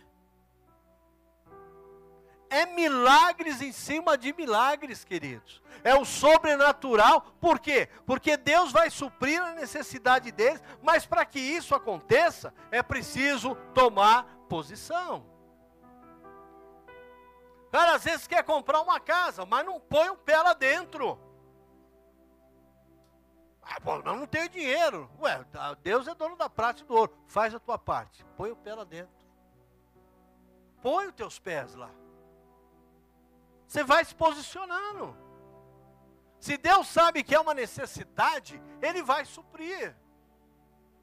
[2.54, 5.60] É milagres em cima de milagres, queridos.
[5.84, 7.22] É o sobrenatural.
[7.42, 7.89] Por quê?
[8.06, 14.26] Porque Deus vai suprir a necessidade deles, mas para que isso aconteça, é preciso tomar
[14.48, 15.26] posição.
[17.72, 21.20] Cara, às vezes quer comprar uma casa, mas não põe o pé lá dentro.
[23.63, 25.10] Ah, bom, eu não tenho dinheiro.
[25.20, 25.44] Ué,
[25.82, 27.18] Deus é dono da prata e do ouro.
[27.26, 28.24] Faz a tua parte.
[28.38, 29.26] Põe o pé lá dentro.
[30.84, 31.89] Põe os teus pés lá.
[33.73, 35.17] Você vai se posicionando.
[36.39, 39.95] Se Deus sabe que é uma necessidade, Ele vai suprir.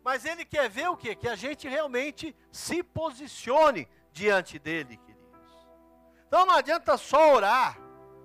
[0.04, 1.16] Mas Ele quer ver o quê?
[1.16, 5.68] Que a gente realmente se posicione diante dEle, queridos.
[6.28, 7.76] Então não adianta só orar.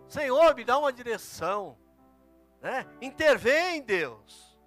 [0.07, 1.75] Senhor, me dá uma direção.
[2.61, 2.85] Né?
[3.01, 4.59] Intervém, Deus.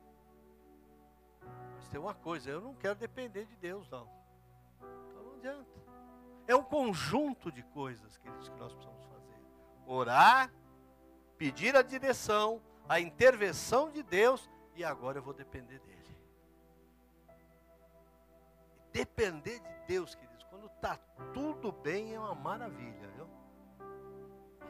[1.76, 4.10] Mas tem uma coisa, eu não quero depender de Deus, não.
[4.80, 5.78] Então não adianta.
[6.48, 8.97] É um conjunto de coisas, queridos, que nós precisamos.
[9.90, 10.52] Orar,
[11.38, 15.98] pedir a direção, a intervenção de Deus, e agora eu vou depender dEle.
[18.92, 20.98] Depender de Deus, queridos, quando está
[21.32, 23.26] tudo bem, é uma maravilha, viu?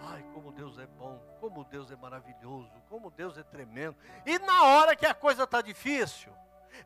[0.01, 3.97] Ai, como Deus é bom, como Deus é maravilhoso, como Deus é tremendo.
[4.25, 6.33] E na hora que a coisa está difícil,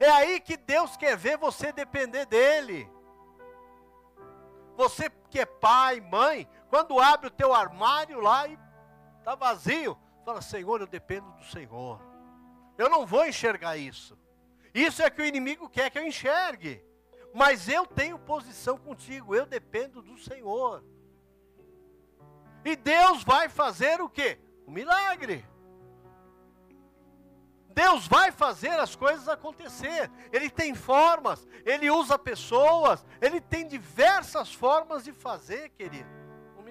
[0.01, 2.91] é aí que Deus quer ver você depender dEle.
[4.77, 8.59] Você que é pai, mãe, quando abre o teu armário lá e
[9.19, 12.01] está vazio, fala, Senhor, eu dependo do Senhor.
[12.79, 14.19] Eu não vou enxergar isso.
[14.73, 16.83] Isso é que o inimigo quer que eu enxergue.
[17.35, 20.83] Mas eu tenho posição contigo, eu dependo do Senhor.
[22.65, 24.41] E Deus vai fazer o quê?
[24.67, 25.47] Um milagre.
[27.69, 30.11] Deus vai fazer as coisas acontecer.
[30.33, 36.22] Ele tem formas, ele usa pessoas, ele tem diversas formas de fazer, querido,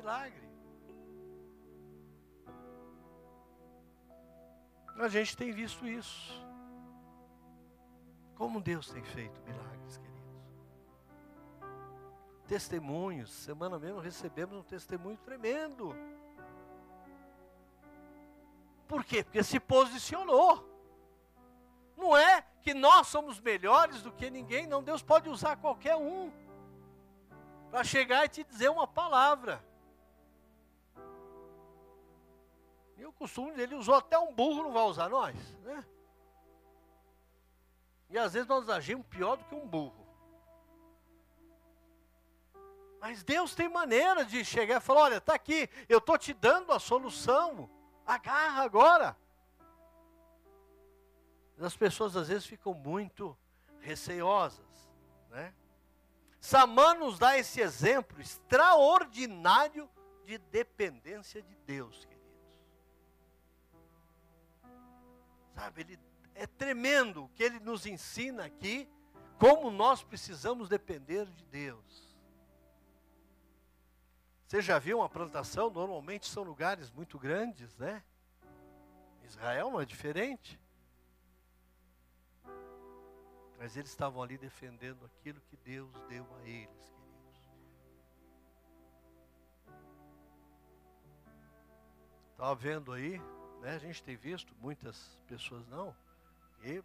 [0.02, 0.50] milagre.
[4.98, 6.34] A gente tem visto isso.
[8.36, 10.12] Como Deus tem feito milagres, querido
[12.52, 13.32] testemunhos.
[13.32, 15.96] Semana mesmo recebemos um testemunho tremendo.
[18.90, 19.24] Por quê?
[19.24, 20.68] Porque se posicionou.
[21.96, 24.84] Não é que nós somos melhores do que ninguém, não.
[24.84, 26.30] Deus pode usar qualquer um
[27.70, 29.64] para chegar e te dizer uma palavra.
[33.02, 35.84] E o costume dele, usou até um burro, não vai usar nós, né?
[38.12, 40.06] E às vezes nós agimos pior do que um burro.
[43.00, 46.72] Mas Deus tem maneira de chegar e falar: olha, está aqui, eu estou te dando
[46.72, 47.68] a solução,
[48.06, 49.18] agarra agora.
[51.60, 53.36] As pessoas às vezes ficam muito
[53.80, 54.92] receiosas,
[55.32, 55.56] né?
[56.40, 59.90] Samã nos dá esse exemplo extraordinário
[60.24, 62.06] de dependência de Deus,
[65.54, 66.00] Sabe, ele
[66.36, 68.90] é tremendo o que ele nos ensina aqui,
[69.38, 72.12] como nós precisamos depender de Deus.
[74.48, 75.70] Você já viu uma plantação?
[75.70, 78.04] Normalmente são lugares muito grandes, né?
[79.24, 80.60] Israel não é diferente.
[83.58, 87.52] Mas eles estavam ali defendendo aquilo que Deus deu a eles, queridos.
[92.32, 93.22] Estava vendo aí,
[93.62, 93.76] né?
[93.76, 95.96] A gente tem visto muitas pessoas não,
[96.64, 96.84] e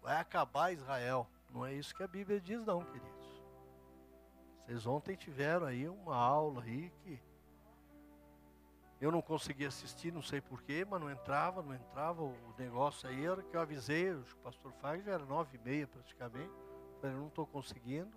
[0.00, 1.28] vai acabar Israel.
[1.50, 3.42] Não é isso que a Bíblia diz, não, queridos.
[4.64, 7.20] Vocês ontem tiveram aí uma aula aí que
[9.00, 12.22] eu não consegui assistir, não sei porquê, mas não entrava, não entrava.
[12.22, 15.88] O negócio aí era que eu avisei, o pastor Fag já era nove e meia
[15.88, 16.52] praticamente.
[17.00, 18.16] Falei, não estou conseguindo.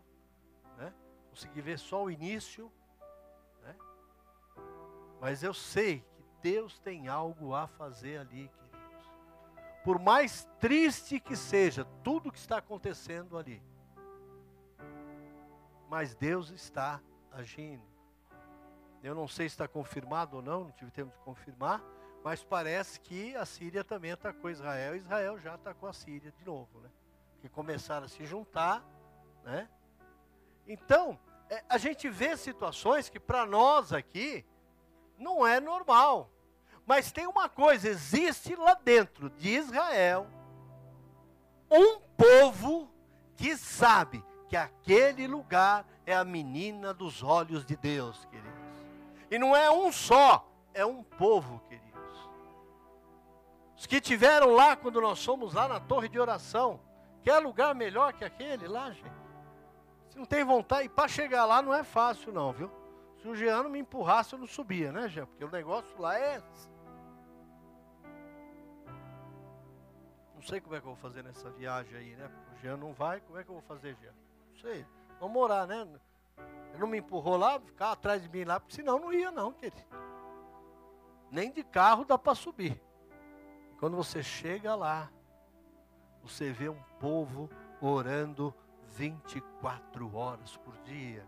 [0.77, 0.93] Né?
[1.31, 2.71] Consegui ver só o início.
[3.63, 3.75] Né?
[5.19, 6.14] Mas eu sei que
[6.45, 9.09] Deus tem algo a fazer ali, queridos.
[9.83, 13.63] Por mais triste que seja tudo que está acontecendo ali.
[15.89, 17.81] Mas Deus está agindo.
[19.01, 21.81] Eu não sei se está confirmado ou não, não tive tempo de confirmar,
[22.23, 26.45] mas parece que a Síria também atacou Israel, e Israel já atacou a Síria de
[26.45, 26.91] novo, né?
[27.33, 28.85] Porque começaram a se juntar,
[29.43, 29.67] né?
[30.67, 31.17] Então,
[31.49, 34.45] é, a gente vê situações que para nós aqui
[35.17, 36.34] não é normal.
[36.85, 40.27] Mas tem uma coisa, existe lá dentro de Israel
[41.69, 42.89] um povo
[43.35, 48.55] que sabe que aquele lugar é a menina dos olhos de Deus, querido.
[49.29, 51.85] E não é um só, é um povo, queridos.
[53.75, 56.79] Os que tiveram lá quando nós fomos lá na torre de oração,
[57.23, 59.11] quer lugar melhor que aquele lá, gente?
[60.09, 62.71] Se não tem vontade, e para chegar lá não é fácil não, viu?
[63.21, 65.25] Se o Jean não me empurrasse, eu não subia, né, Jean?
[65.25, 66.41] Porque o negócio lá é.
[70.45, 72.29] Sei como é que eu vou fazer nessa viagem aí, né?
[72.53, 74.13] O Jean não vai, como é que eu vou fazer, Jean?
[74.51, 74.85] Não sei.
[75.19, 75.87] Vamos orar, né?
[76.69, 79.51] Ele não me empurrou lá, ficava atrás de mim lá, porque senão não ia não,
[79.51, 79.81] querido.
[81.31, 82.81] Nem de carro dá para subir.
[83.79, 85.11] Quando você chega lá,
[86.21, 87.49] você vê um povo
[87.81, 88.53] orando
[88.89, 91.27] 24 horas por dia.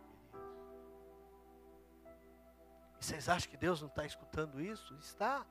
[3.00, 4.96] E vocês acham que Deus não está escutando isso?
[4.96, 5.46] Está.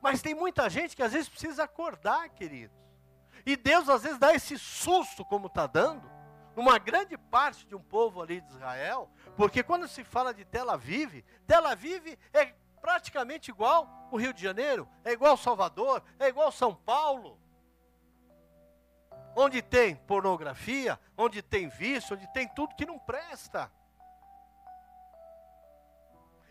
[0.00, 2.76] Mas tem muita gente que às vezes precisa acordar, queridos.
[3.44, 6.20] E Deus às vezes dá esse susto, como está dando
[6.54, 10.70] numa grande parte de um povo ali de Israel, porque quando se fala de Tel
[10.70, 12.46] Aviv, Tel Aviv é
[12.80, 17.38] praticamente igual o Rio de Janeiro, é igual Salvador, é igual São Paulo.
[19.36, 23.70] Onde tem pornografia, onde tem vício, onde tem tudo que não presta.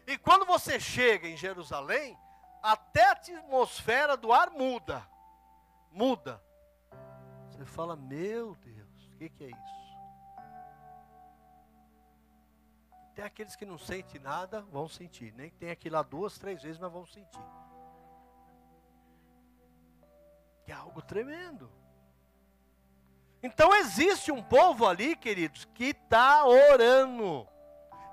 [0.07, 2.17] E quando você chega em Jerusalém,
[2.62, 5.06] até a atmosfera do ar muda.
[5.91, 6.41] Muda.
[7.50, 9.80] Você fala, meu Deus, o que, que é isso?
[13.12, 15.34] Até aqueles que não sentem nada vão sentir.
[15.34, 17.43] Nem que ir lá duas, três vezes, mas vão sentir.
[20.67, 21.69] É algo tremendo.
[23.41, 27.48] Então existe um povo ali, queridos, que está orando.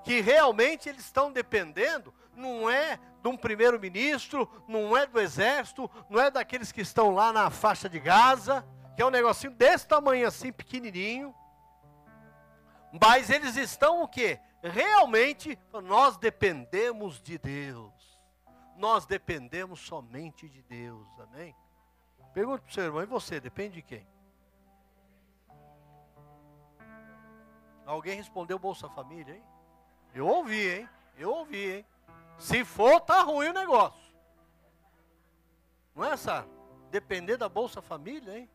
[0.03, 6.21] Que realmente eles estão dependendo, não é de um primeiro-ministro, não é do exército, não
[6.21, 10.27] é daqueles que estão lá na faixa de Gaza, que é um negocinho desse tamanho
[10.27, 11.35] assim, pequenininho.
[13.01, 14.39] Mas eles estão o quê?
[14.63, 17.93] realmente nós dependemos de Deus.
[18.75, 21.07] Nós dependemos somente de Deus.
[21.19, 21.55] Amém?
[22.33, 24.07] Pergunta para o seu irmão, e você, depende de quem?
[27.85, 29.43] Alguém respondeu Bolsa Família, hein?
[30.13, 30.89] Eu ouvi, hein?
[31.17, 31.85] Eu ouvi, hein?
[32.37, 34.07] Se for, tá ruim o negócio.
[35.95, 36.47] Não é, Sara?
[36.91, 38.49] Depender da Bolsa Família, hein?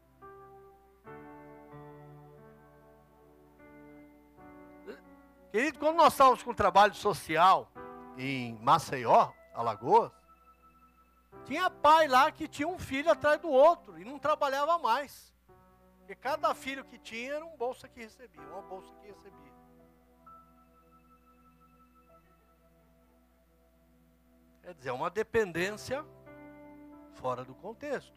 [5.50, 7.70] Querido, quando nós estávamos com trabalho social
[8.16, 10.10] em Maceió, Alagoas,
[11.44, 15.34] tinha pai lá que tinha um filho atrás do outro e não trabalhava mais.
[15.98, 19.51] Porque cada filho que tinha era um bolsa que recebia, uma bolsa que recebia.
[24.62, 26.04] Quer dizer, é uma dependência
[27.14, 28.16] fora do contexto.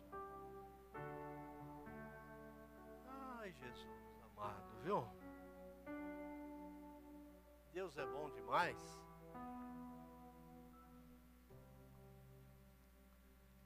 [3.08, 5.08] Ai, Jesus amado, viu?
[7.74, 8.78] Deus é bom demais.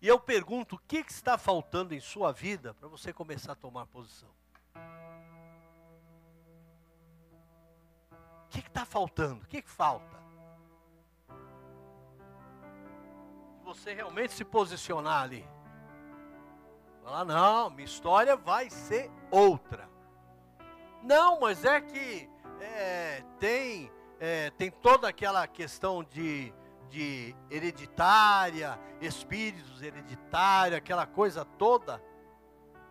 [0.02, 3.56] E eu pergunto, o que, que está faltando em sua vida para você começar a
[3.56, 4.30] tomar posição?
[8.46, 9.44] O que está faltando?
[9.44, 10.29] O que, que falta?
[13.70, 15.48] Você realmente se posicionar ali.
[17.04, 19.88] Falar, não, minha história vai ser outra.
[21.04, 22.28] Não, mas é que
[22.60, 26.52] é, tem, é, tem toda aquela questão de,
[26.90, 32.04] de hereditária, espíritos hereditários, aquela coisa toda.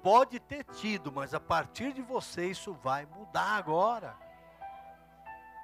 [0.01, 4.16] Pode ter tido, mas a partir de você isso vai mudar agora.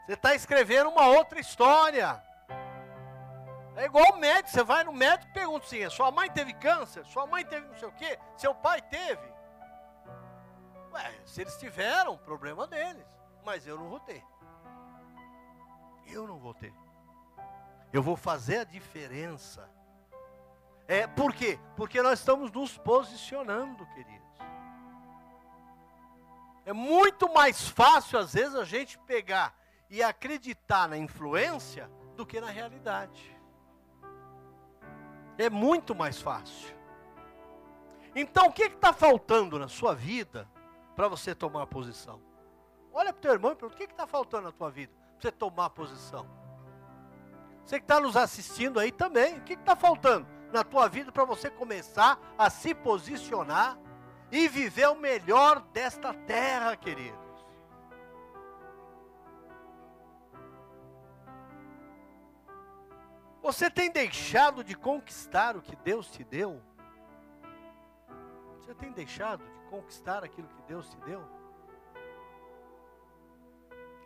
[0.07, 2.21] Você está escrevendo uma outra história.
[3.77, 7.05] É igual o médico, você vai no médico e pergunta assim: sua mãe teve câncer?
[7.07, 8.19] Sua mãe teve não sei o quê?
[8.37, 9.35] Seu pai teve?
[10.93, 13.05] Ué, se eles tiveram, problema deles.
[13.45, 14.25] Mas eu não vou ter.
[16.07, 16.73] Eu não vou ter.
[17.93, 19.69] Eu vou fazer a diferença.
[20.87, 21.59] É, por quê?
[21.77, 24.25] Porque nós estamos nos posicionando, queridos.
[26.67, 29.55] É muito mais fácil, às vezes, a gente pegar
[29.91, 33.34] e acreditar na influência do que na realidade.
[35.37, 36.75] É muito mais fácil.
[38.15, 40.49] Então, o que está faltando na sua vida
[40.95, 42.21] para você tomar posição?
[42.93, 45.31] Olha para o teu irmão e pergunta: o que está faltando na tua vida para
[45.31, 46.27] você tomar posição?
[47.65, 51.25] Você que está nos assistindo aí também, o que está faltando na tua vida para
[51.25, 53.77] você começar a se posicionar
[54.31, 57.24] e viver o melhor desta terra, querido?
[63.45, 66.63] Você tem deixado de conquistar o que Deus te deu?
[68.57, 71.23] Você tem deixado de conquistar aquilo que Deus te deu?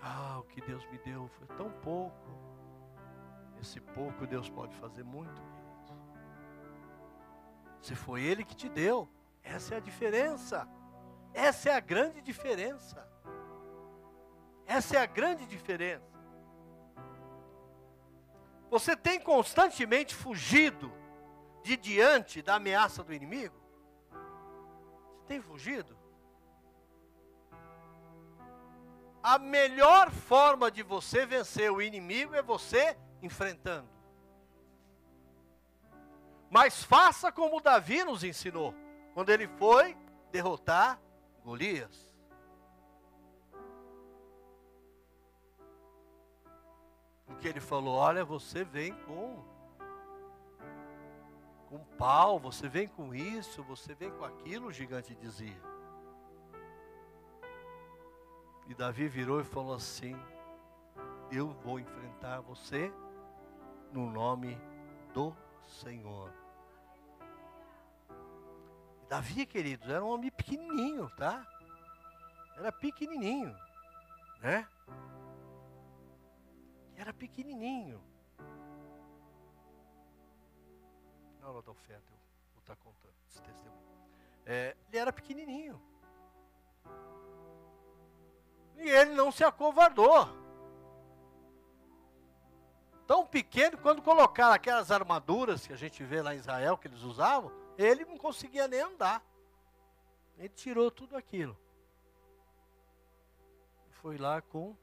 [0.03, 2.17] Ah, o que Deus me deu foi tão pouco.
[3.63, 5.93] Esse pouco Deus pode fazer muito, queridos.
[7.81, 9.09] Se foi Ele que te deu,
[9.45, 10.69] essa é a diferença.
[11.33, 13.09] Essa é a grande diferença.
[14.67, 16.18] Essa é a grande diferença.
[18.71, 20.93] Você tem constantemente fugido
[21.63, 23.55] de diante da ameaça do inimigo?
[25.19, 25.97] Você tem fugido?
[29.23, 33.89] A melhor forma de você vencer o inimigo é você enfrentando.
[36.51, 38.75] Mas faça como Davi nos ensinou,
[39.13, 39.97] quando ele foi
[40.31, 41.01] derrotar
[41.45, 42.08] Golias.
[47.39, 49.45] Porque ele falou: Olha, você vem com
[51.69, 55.63] com pau, você vem com isso, você vem com aquilo, o gigante dizia.
[58.67, 60.21] E Davi virou e falou assim:
[61.31, 62.93] Eu vou enfrentar você
[63.93, 64.61] no nome
[65.15, 65.33] do
[65.63, 66.33] Senhor.
[69.05, 71.47] E Davi, queridos, era um homem pequenininho, tá?
[72.57, 73.55] Era pequenininho,
[74.41, 74.67] né?
[76.99, 78.03] Era pequenininho.
[81.41, 82.19] Na hora da oferta, eu
[82.55, 83.79] vou estar contando esse testemunho.
[84.45, 85.81] É, ele era pequenininho.
[88.77, 90.29] E ele não se acovardou.
[93.07, 97.03] Tão pequeno, quando colocaram aquelas armaduras que a gente vê lá em Israel, que eles
[97.03, 99.25] usavam, ele não conseguia nem andar.
[100.37, 101.57] Ele tirou tudo aquilo.
[104.03, 104.77] Foi lá com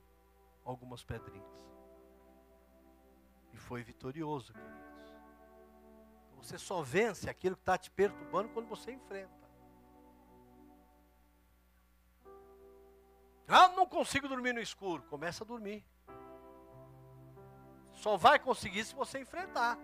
[0.63, 1.64] algumas pedrinhas
[3.65, 4.85] foi vitorioso, queridos.
[6.37, 9.33] Você só vence aquilo que está te perturbando quando você enfrenta.
[13.47, 15.03] Ah, não consigo dormir no escuro.
[15.03, 15.83] Começa a dormir.
[17.93, 19.77] Só vai conseguir se você enfrentar.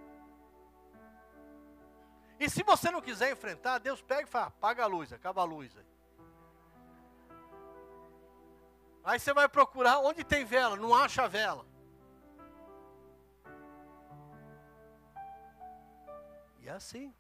[2.40, 5.46] E se você não quiser enfrentar, Deus pega e fala, apaga a luz, acaba a
[5.46, 5.76] luz.
[5.78, 5.86] Aí.
[9.04, 11.71] aí você vai procurar onde tem vela, não acha vela.
[16.62, 17.14] E é assim.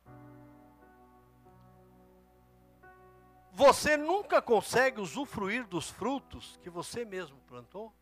[3.51, 7.93] Você nunca consegue usufruir dos frutos que você mesmo plantou?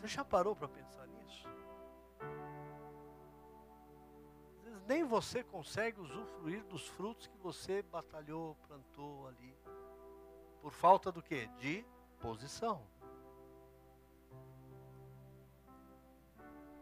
[0.00, 1.48] Você já parou para pensar nisso?
[4.86, 9.56] Nem você consegue usufruir dos frutos que você batalhou, plantou ali.
[10.62, 11.46] Por falta do que?
[11.58, 11.84] De
[12.18, 12.82] posição.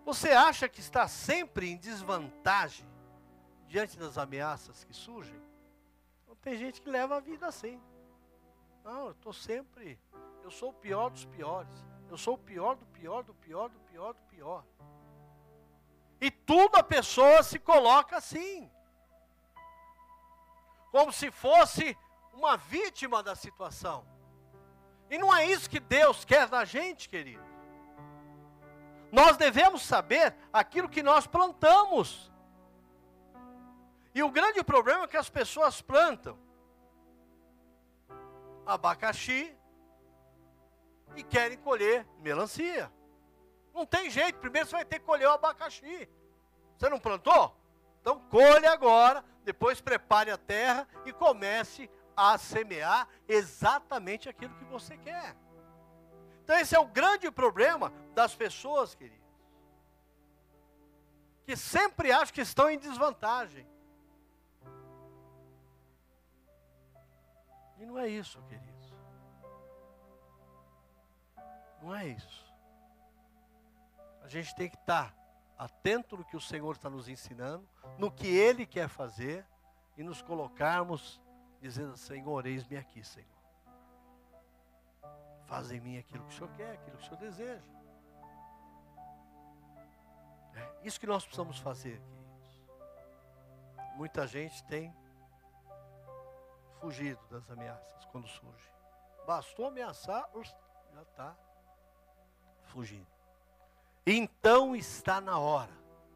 [0.04, 2.95] Você acha que está sempre em desvantagem
[3.68, 5.40] diante das ameaças que surgem?
[6.22, 7.80] Então, tem gente que leva a vida assim.
[8.84, 9.98] Não, eu estou sempre.
[10.42, 11.84] Eu sou o pior dos piores.
[12.08, 14.64] Eu sou o pior do pior, do pior, do pior, do pior.
[16.20, 18.70] E tudo a pessoa se coloca assim.
[20.90, 21.96] Como se fosse
[22.32, 24.06] uma vítima da situação.
[25.10, 27.44] E não é isso que Deus quer da gente, querido.
[29.12, 32.30] Nós devemos saber aquilo que nós plantamos.
[34.16, 36.38] E o grande problema é que as pessoas plantam
[38.64, 39.54] abacaxi
[41.14, 42.90] e querem colher melancia.
[43.74, 46.08] Não tem jeito, primeiro você vai ter que colher o abacaxi.
[46.78, 47.54] Você não plantou?
[48.00, 54.96] Então colhe agora, depois prepare a terra e comece a semear exatamente aquilo que você
[54.96, 55.36] quer.
[56.42, 59.28] Então esse é o grande problema das pessoas, queridos.
[61.44, 63.75] Que sempre acham que estão em desvantagem.
[67.78, 68.94] E não é isso, queridos.
[71.82, 72.46] Não é isso.
[74.22, 75.14] A gente tem que estar
[75.56, 77.68] atento no que o Senhor está nos ensinando,
[77.98, 79.46] no que Ele quer fazer
[79.96, 81.20] e nos colocarmos
[81.60, 83.28] dizendo: Senhor, eis-me aqui, Senhor.
[85.44, 87.76] Faz em mim aquilo que o Senhor quer, aquilo que o Senhor deseja.
[90.54, 92.26] É isso que nós precisamos fazer, queridos.
[93.94, 94.94] Muita gente tem
[96.80, 98.70] fugido das ameaças quando surge.
[99.26, 100.28] Bastou ameaçar,
[100.94, 101.36] já está
[102.64, 103.06] fugindo.
[104.06, 105.72] Então está na hora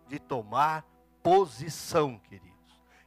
[0.07, 0.85] de tomar
[1.23, 2.51] posição, queridos.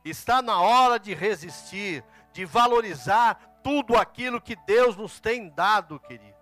[0.03, 6.33] Está na hora de resistir, de valorizar tudo aquilo que Deus nos tem dado, querido.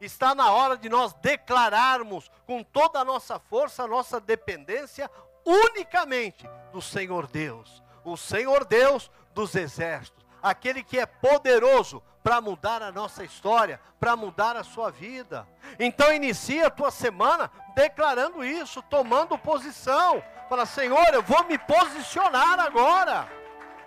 [0.00, 5.10] Está na hora de nós declararmos com toda a nossa força, a nossa dependência
[5.44, 12.82] unicamente do Senhor Deus, o Senhor Deus dos exércitos, aquele que é poderoso para mudar
[12.82, 15.46] a nossa história, para mudar a sua vida.
[15.78, 20.22] Então inicia a tua semana declarando isso, tomando posição.
[20.48, 23.28] Fala, Senhor, eu vou me posicionar agora.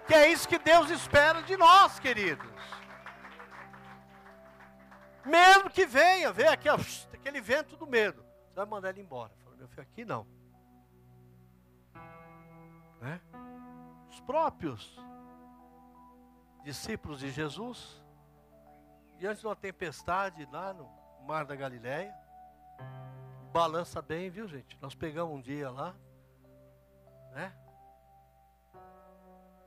[0.08, 2.48] Que é isso que Deus espera de nós, queridos.
[5.26, 8.24] Mesmo que venha, venha aquele vento do medo.
[8.48, 9.32] Você vai mandar ele embora.
[9.44, 10.28] Fala, meu filho, aqui não.
[13.02, 13.20] Né?
[14.10, 14.96] Os próprios
[16.66, 18.04] discípulos de Jesus,
[19.20, 20.90] diante de uma tempestade lá no
[21.22, 22.12] Mar da Galileia,
[23.54, 24.76] balança bem, viu gente?
[24.82, 25.96] Nós pegamos um dia lá,
[27.34, 27.56] né?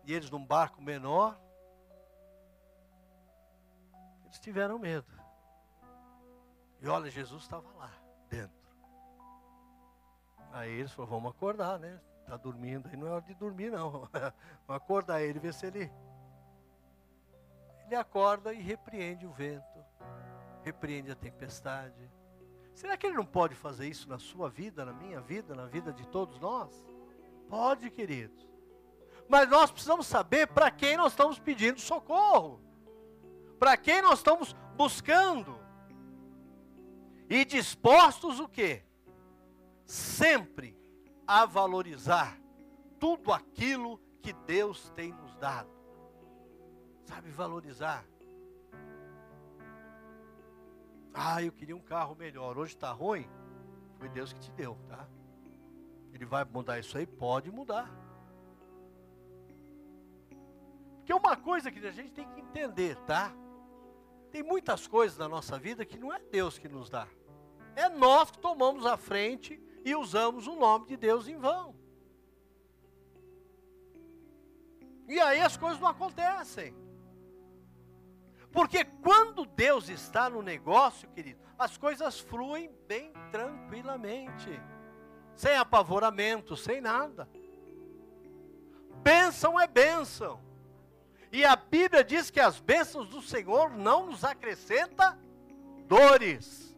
[0.04, 1.40] E eles num barco menor,
[4.24, 5.06] eles tiveram medo.
[6.80, 7.92] E olha, Jesus estava lá,
[8.28, 8.58] dentro.
[10.50, 12.00] Aí eles falaram, vamos acordar, né?
[12.22, 14.08] Está dormindo aí, não é hora de dormir não.
[14.66, 15.88] vamos acordar ele, ver se ele
[17.88, 19.84] ele acorda e repreende o vento,
[20.62, 22.10] repreende a tempestade.
[22.74, 25.90] Será que ele não pode fazer isso na sua vida, na minha vida, na vida
[25.90, 26.70] de todos nós?
[27.48, 28.46] Pode, queridos.
[29.26, 32.60] Mas nós precisamos saber para quem nós estamos pedindo socorro.
[33.58, 35.58] Para quem nós estamos buscando.
[37.28, 38.84] E dispostos o quê?
[39.86, 40.78] Sempre
[41.26, 42.38] a valorizar
[43.00, 45.77] tudo aquilo que Deus tem nos dado.
[47.08, 48.04] Sabe valorizar.
[51.14, 52.58] Ah, eu queria um carro melhor.
[52.58, 53.26] Hoje está ruim.
[53.98, 55.08] Foi Deus que te deu, tá?
[56.12, 57.06] Ele vai mudar isso aí?
[57.06, 57.90] Pode mudar.
[60.98, 63.32] Porque uma coisa que a gente tem que entender, tá?
[64.30, 67.08] Tem muitas coisas na nossa vida que não é Deus que nos dá.
[67.74, 71.74] É nós que tomamos a frente e usamos o nome de Deus em vão.
[75.08, 76.76] E aí as coisas não acontecem.
[78.52, 84.48] Porque quando Deus está no negócio, querido, as coisas fluem bem tranquilamente,
[85.34, 87.28] sem apavoramento, sem nada.
[89.02, 90.40] Bênção é bênção.
[91.30, 95.18] E a Bíblia diz que as bênçãos do Senhor não nos acrescenta
[95.86, 96.76] dores.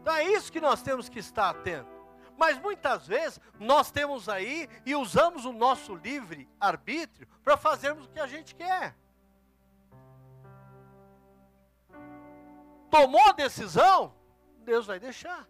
[0.00, 1.94] Então é isso que nós temos que estar atentos.
[2.38, 8.10] Mas muitas vezes nós temos aí e usamos o nosso livre arbítrio para fazermos o
[8.10, 8.94] que a gente quer.
[12.90, 14.14] Tomou a decisão,
[14.58, 15.48] Deus vai deixar.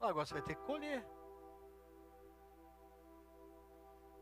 [0.00, 1.06] Agora você vai ter que colher.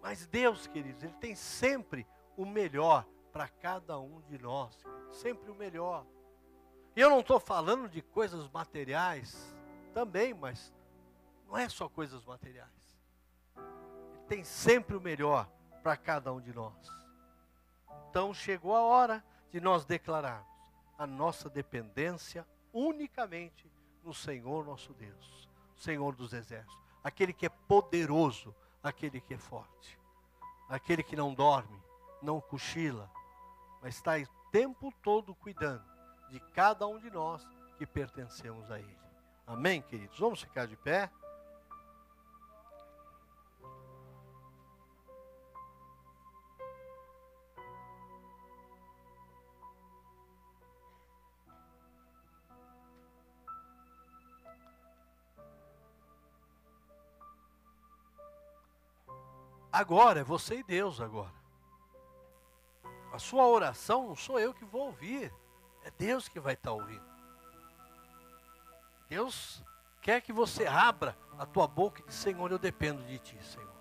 [0.00, 4.84] Mas Deus, queridos, Ele tem sempre o melhor para cada um de nós.
[5.10, 6.06] Sempre o melhor.
[6.94, 9.56] E eu não estou falando de coisas materiais
[9.92, 10.72] também, mas
[11.46, 12.70] não é só coisas materiais.
[13.56, 15.50] Ele tem sempre o melhor
[15.82, 16.74] para cada um de nós.
[18.10, 20.53] Então chegou a hora de nós declararmos
[20.98, 23.70] a nossa dependência unicamente
[24.02, 29.98] no Senhor nosso Deus, Senhor dos exércitos, aquele que é poderoso, aquele que é forte,
[30.68, 31.82] aquele que não dorme,
[32.22, 33.10] não cochila,
[33.82, 35.84] mas está o tempo todo cuidando
[36.30, 37.46] de cada um de nós
[37.78, 38.98] que pertencemos a Ele.
[39.46, 40.18] Amém, queridos?
[40.18, 41.10] Vamos ficar de pé.
[59.74, 61.34] Agora, é você e Deus agora.
[63.12, 65.34] A sua oração não sou eu que vou ouvir,
[65.82, 67.04] é Deus que vai estar ouvindo.
[69.08, 69.64] Deus
[70.00, 73.74] quer que você abra a tua boca e diz, Senhor, eu dependo de Ti, Senhor.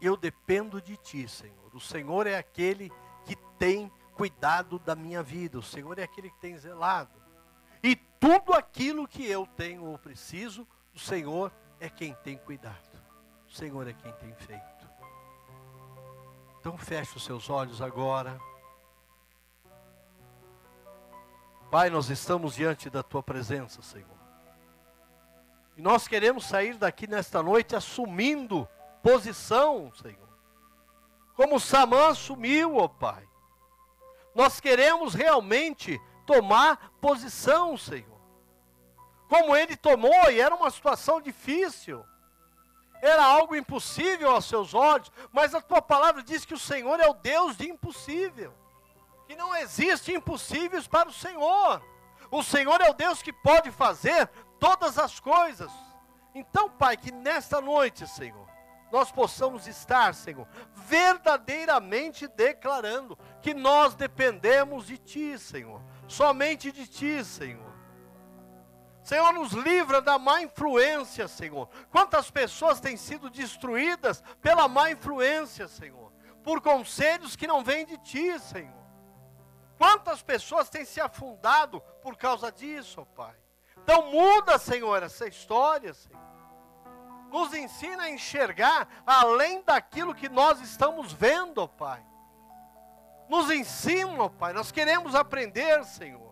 [0.00, 1.74] Eu dependo de Ti, Senhor.
[1.74, 2.90] O Senhor é aquele
[3.26, 5.58] que tem cuidado da minha vida.
[5.58, 7.12] O Senhor é aquele que tem zelado.
[7.82, 12.89] E tudo aquilo que eu tenho ou preciso, o Senhor é quem tem cuidado.
[13.50, 14.88] O Senhor é quem tem feito.
[16.60, 18.38] Então feche os seus olhos agora.
[21.68, 24.06] Pai, nós estamos diante da tua presença, Senhor.
[25.76, 28.68] E nós queremos sair daqui nesta noite assumindo
[29.02, 30.28] posição, Senhor.
[31.34, 33.28] Como Samã assumiu, ó Pai.
[34.32, 38.20] Nós queremos realmente tomar posição, Senhor.
[39.28, 42.04] Como ele tomou, e era uma situação difícil
[43.02, 47.08] era algo impossível aos seus olhos, mas a tua palavra diz que o Senhor é
[47.08, 48.54] o Deus de impossível,
[49.26, 51.82] que não existe impossíveis para o Senhor.
[52.30, 54.28] O Senhor é o Deus que pode fazer
[54.58, 55.72] todas as coisas.
[56.34, 58.48] Então, Pai, que nesta noite, Senhor,
[58.92, 67.24] nós possamos estar, Senhor, verdadeiramente declarando que nós dependemos de Ti, Senhor, somente de Ti,
[67.24, 67.69] Senhor.
[69.10, 71.68] Senhor, nos livra da má influência, Senhor.
[71.90, 76.12] Quantas pessoas têm sido destruídas pela má influência, Senhor,
[76.44, 78.86] por conselhos que não vêm de Ti, Senhor.
[79.76, 83.34] Quantas pessoas têm se afundado por causa disso, ó Pai.
[83.78, 86.22] Então muda, Senhor, essa história, Senhor.
[87.32, 92.00] Nos ensina a enxergar além daquilo que nós estamos vendo, ó Pai.
[93.28, 94.52] Nos ensina, ó Pai.
[94.52, 96.29] Nós queremos aprender, Senhor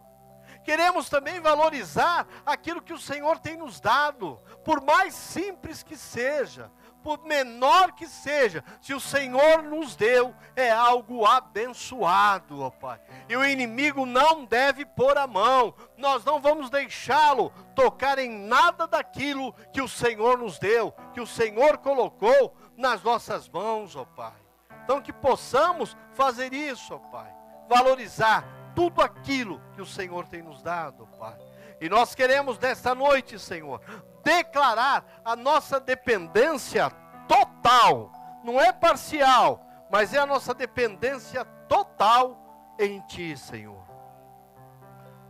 [0.68, 6.70] queremos também valorizar aquilo que o Senhor tem nos dado, por mais simples que seja,
[7.02, 13.00] por menor que seja, se o Senhor nos deu, é algo abençoado, ó Pai.
[13.30, 18.86] E o inimigo não deve pôr a mão, nós não vamos deixá-lo tocar em nada
[18.86, 24.36] daquilo que o Senhor nos deu, que o Senhor colocou nas nossas mãos, ó Pai.
[24.84, 27.34] Então que possamos fazer isso, ó Pai,
[27.70, 31.36] valorizar tudo aquilo que o Senhor tem nos dado, Pai.
[31.80, 33.80] E nós queremos nesta noite, Senhor,
[34.22, 36.88] declarar a nossa dependência
[37.26, 38.12] total,
[38.44, 43.84] não é parcial, mas é a nossa dependência total em Ti, Senhor.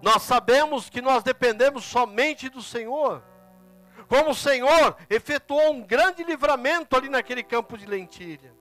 [0.02, 3.24] Nós sabemos que nós dependemos somente do Senhor.
[4.10, 8.54] Como o Senhor efetuou um grande livramento ali naquele campo de lentilha.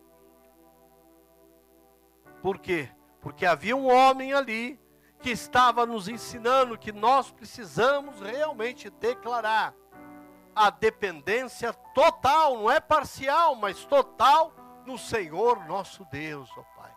[2.42, 2.90] Por quê?
[3.28, 4.80] Porque havia um homem ali
[5.20, 9.76] que estava nos ensinando que nós precisamos realmente declarar
[10.56, 14.54] a dependência total, não é parcial, mas total
[14.86, 16.90] no Senhor nosso Deus, ó Pai.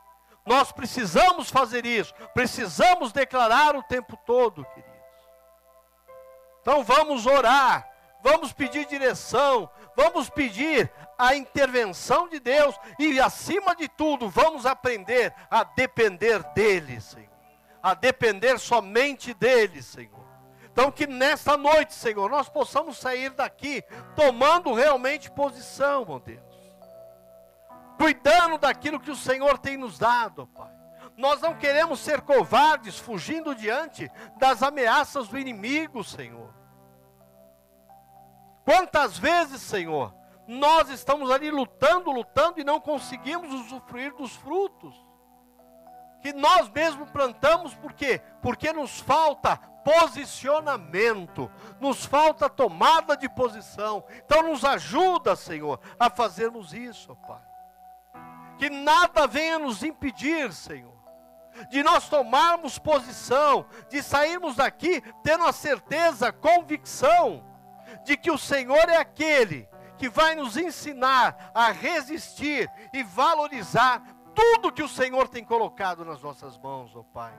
[0.46, 4.88] Nós precisamos fazer isso, precisamos declarar o tempo todo, queridos.
[6.60, 7.89] Então vamos orar,
[8.22, 15.34] vamos pedir direção, vamos pedir a intervenção de Deus e, acima de tudo, vamos aprender
[15.50, 17.28] a depender dEle, Senhor.
[17.82, 20.20] A depender somente dEle, Senhor.
[20.72, 23.82] Então, que nesta noite, Senhor, nós possamos sair daqui
[24.14, 26.40] tomando realmente posição, meu Deus.
[27.98, 30.70] Cuidando daquilo que o Senhor tem nos dado, Pai.
[31.16, 36.59] Nós não queremos ser covardes, fugindo diante das ameaças do inimigo, Senhor.
[38.70, 40.14] Quantas vezes, Senhor,
[40.46, 44.94] nós estamos ali lutando, lutando e não conseguimos usufruir dos frutos
[46.22, 48.22] que nós mesmos plantamos, por quê?
[48.40, 51.50] Porque nos falta posicionamento,
[51.80, 54.04] nos falta tomada de posição.
[54.24, 57.42] Então nos ajuda, Senhor, a fazermos isso, Pai.
[58.56, 60.94] Que nada venha nos impedir, Senhor,
[61.70, 67.49] de nós tomarmos posição, de sairmos daqui tendo a certeza, convicção
[68.04, 74.02] de que o Senhor é aquele que vai nos ensinar a resistir e valorizar
[74.34, 77.32] tudo que o Senhor tem colocado nas nossas mãos, ó oh Pai.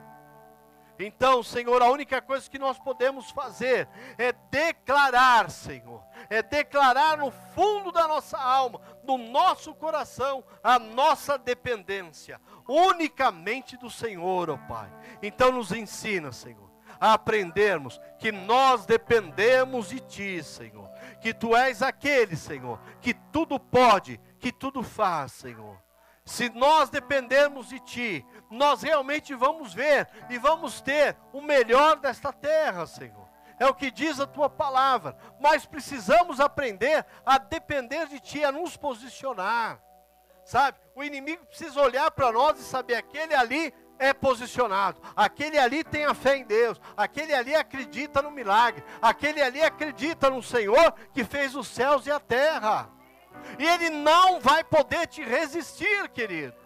[0.98, 7.30] Então, Senhor, a única coisa que nós podemos fazer é declarar, Senhor, é declarar no
[7.30, 14.68] fundo da nossa alma, no nosso coração, a nossa dependência, unicamente do Senhor, ó oh
[14.68, 14.90] Pai.
[15.22, 16.70] Então, nos ensina, Senhor,
[17.02, 20.88] a aprendermos que nós dependemos de Ti, Senhor,
[21.20, 25.82] que Tu és aquele, Senhor, que tudo pode, que tudo faz, Senhor.
[26.24, 32.32] Se nós dependermos de Ti, nós realmente vamos ver e vamos ter o melhor desta
[32.32, 33.28] terra, Senhor.
[33.58, 35.16] É o que diz a Tua palavra.
[35.40, 39.82] Mas precisamos aprender a depender de Ti, a nos posicionar.
[40.44, 40.78] Sabe?
[40.94, 45.00] O inimigo precisa olhar para nós e saber aquele ali é posicionado.
[45.14, 46.80] Aquele ali tem a fé em Deus.
[46.96, 48.82] Aquele ali acredita no milagre.
[49.00, 52.90] Aquele ali acredita no Senhor que fez os céus e a terra.
[53.58, 56.60] E ele não vai poder te resistir, queridos.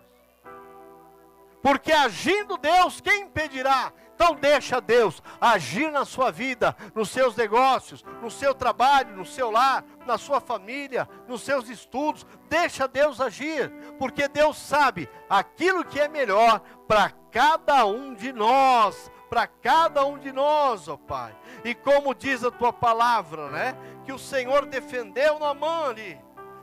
[1.62, 3.92] Porque agindo Deus, quem impedirá?
[4.16, 9.50] Então deixa Deus agir na sua vida, nos seus negócios, no seu trabalho, no seu
[9.50, 12.24] lar, na sua família, nos seus estudos.
[12.48, 19.12] Deixa Deus agir, porque Deus sabe aquilo que é melhor para cada um de nós,
[19.28, 21.36] para cada um de nós, ó Pai.
[21.62, 23.76] E como diz a tua palavra, né?
[24.06, 26.18] Que o Senhor defendeu na mão ali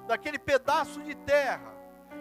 [0.08, 1.72] daquele pedaço de terra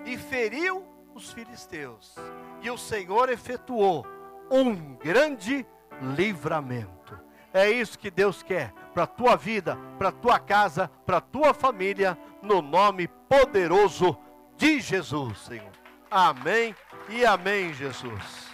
[0.05, 2.15] e feriu os filisteus.
[2.61, 4.07] E o Senhor efetuou
[4.53, 5.67] um grande
[6.15, 7.19] livramento.
[7.55, 11.21] É isso que Deus quer para a tua vida, para a tua casa, para a
[11.23, 14.17] tua família, no nome poderoso
[14.57, 15.73] de Jesus, Senhor.
[16.11, 16.75] Amém
[17.09, 18.52] e amém, Jesus.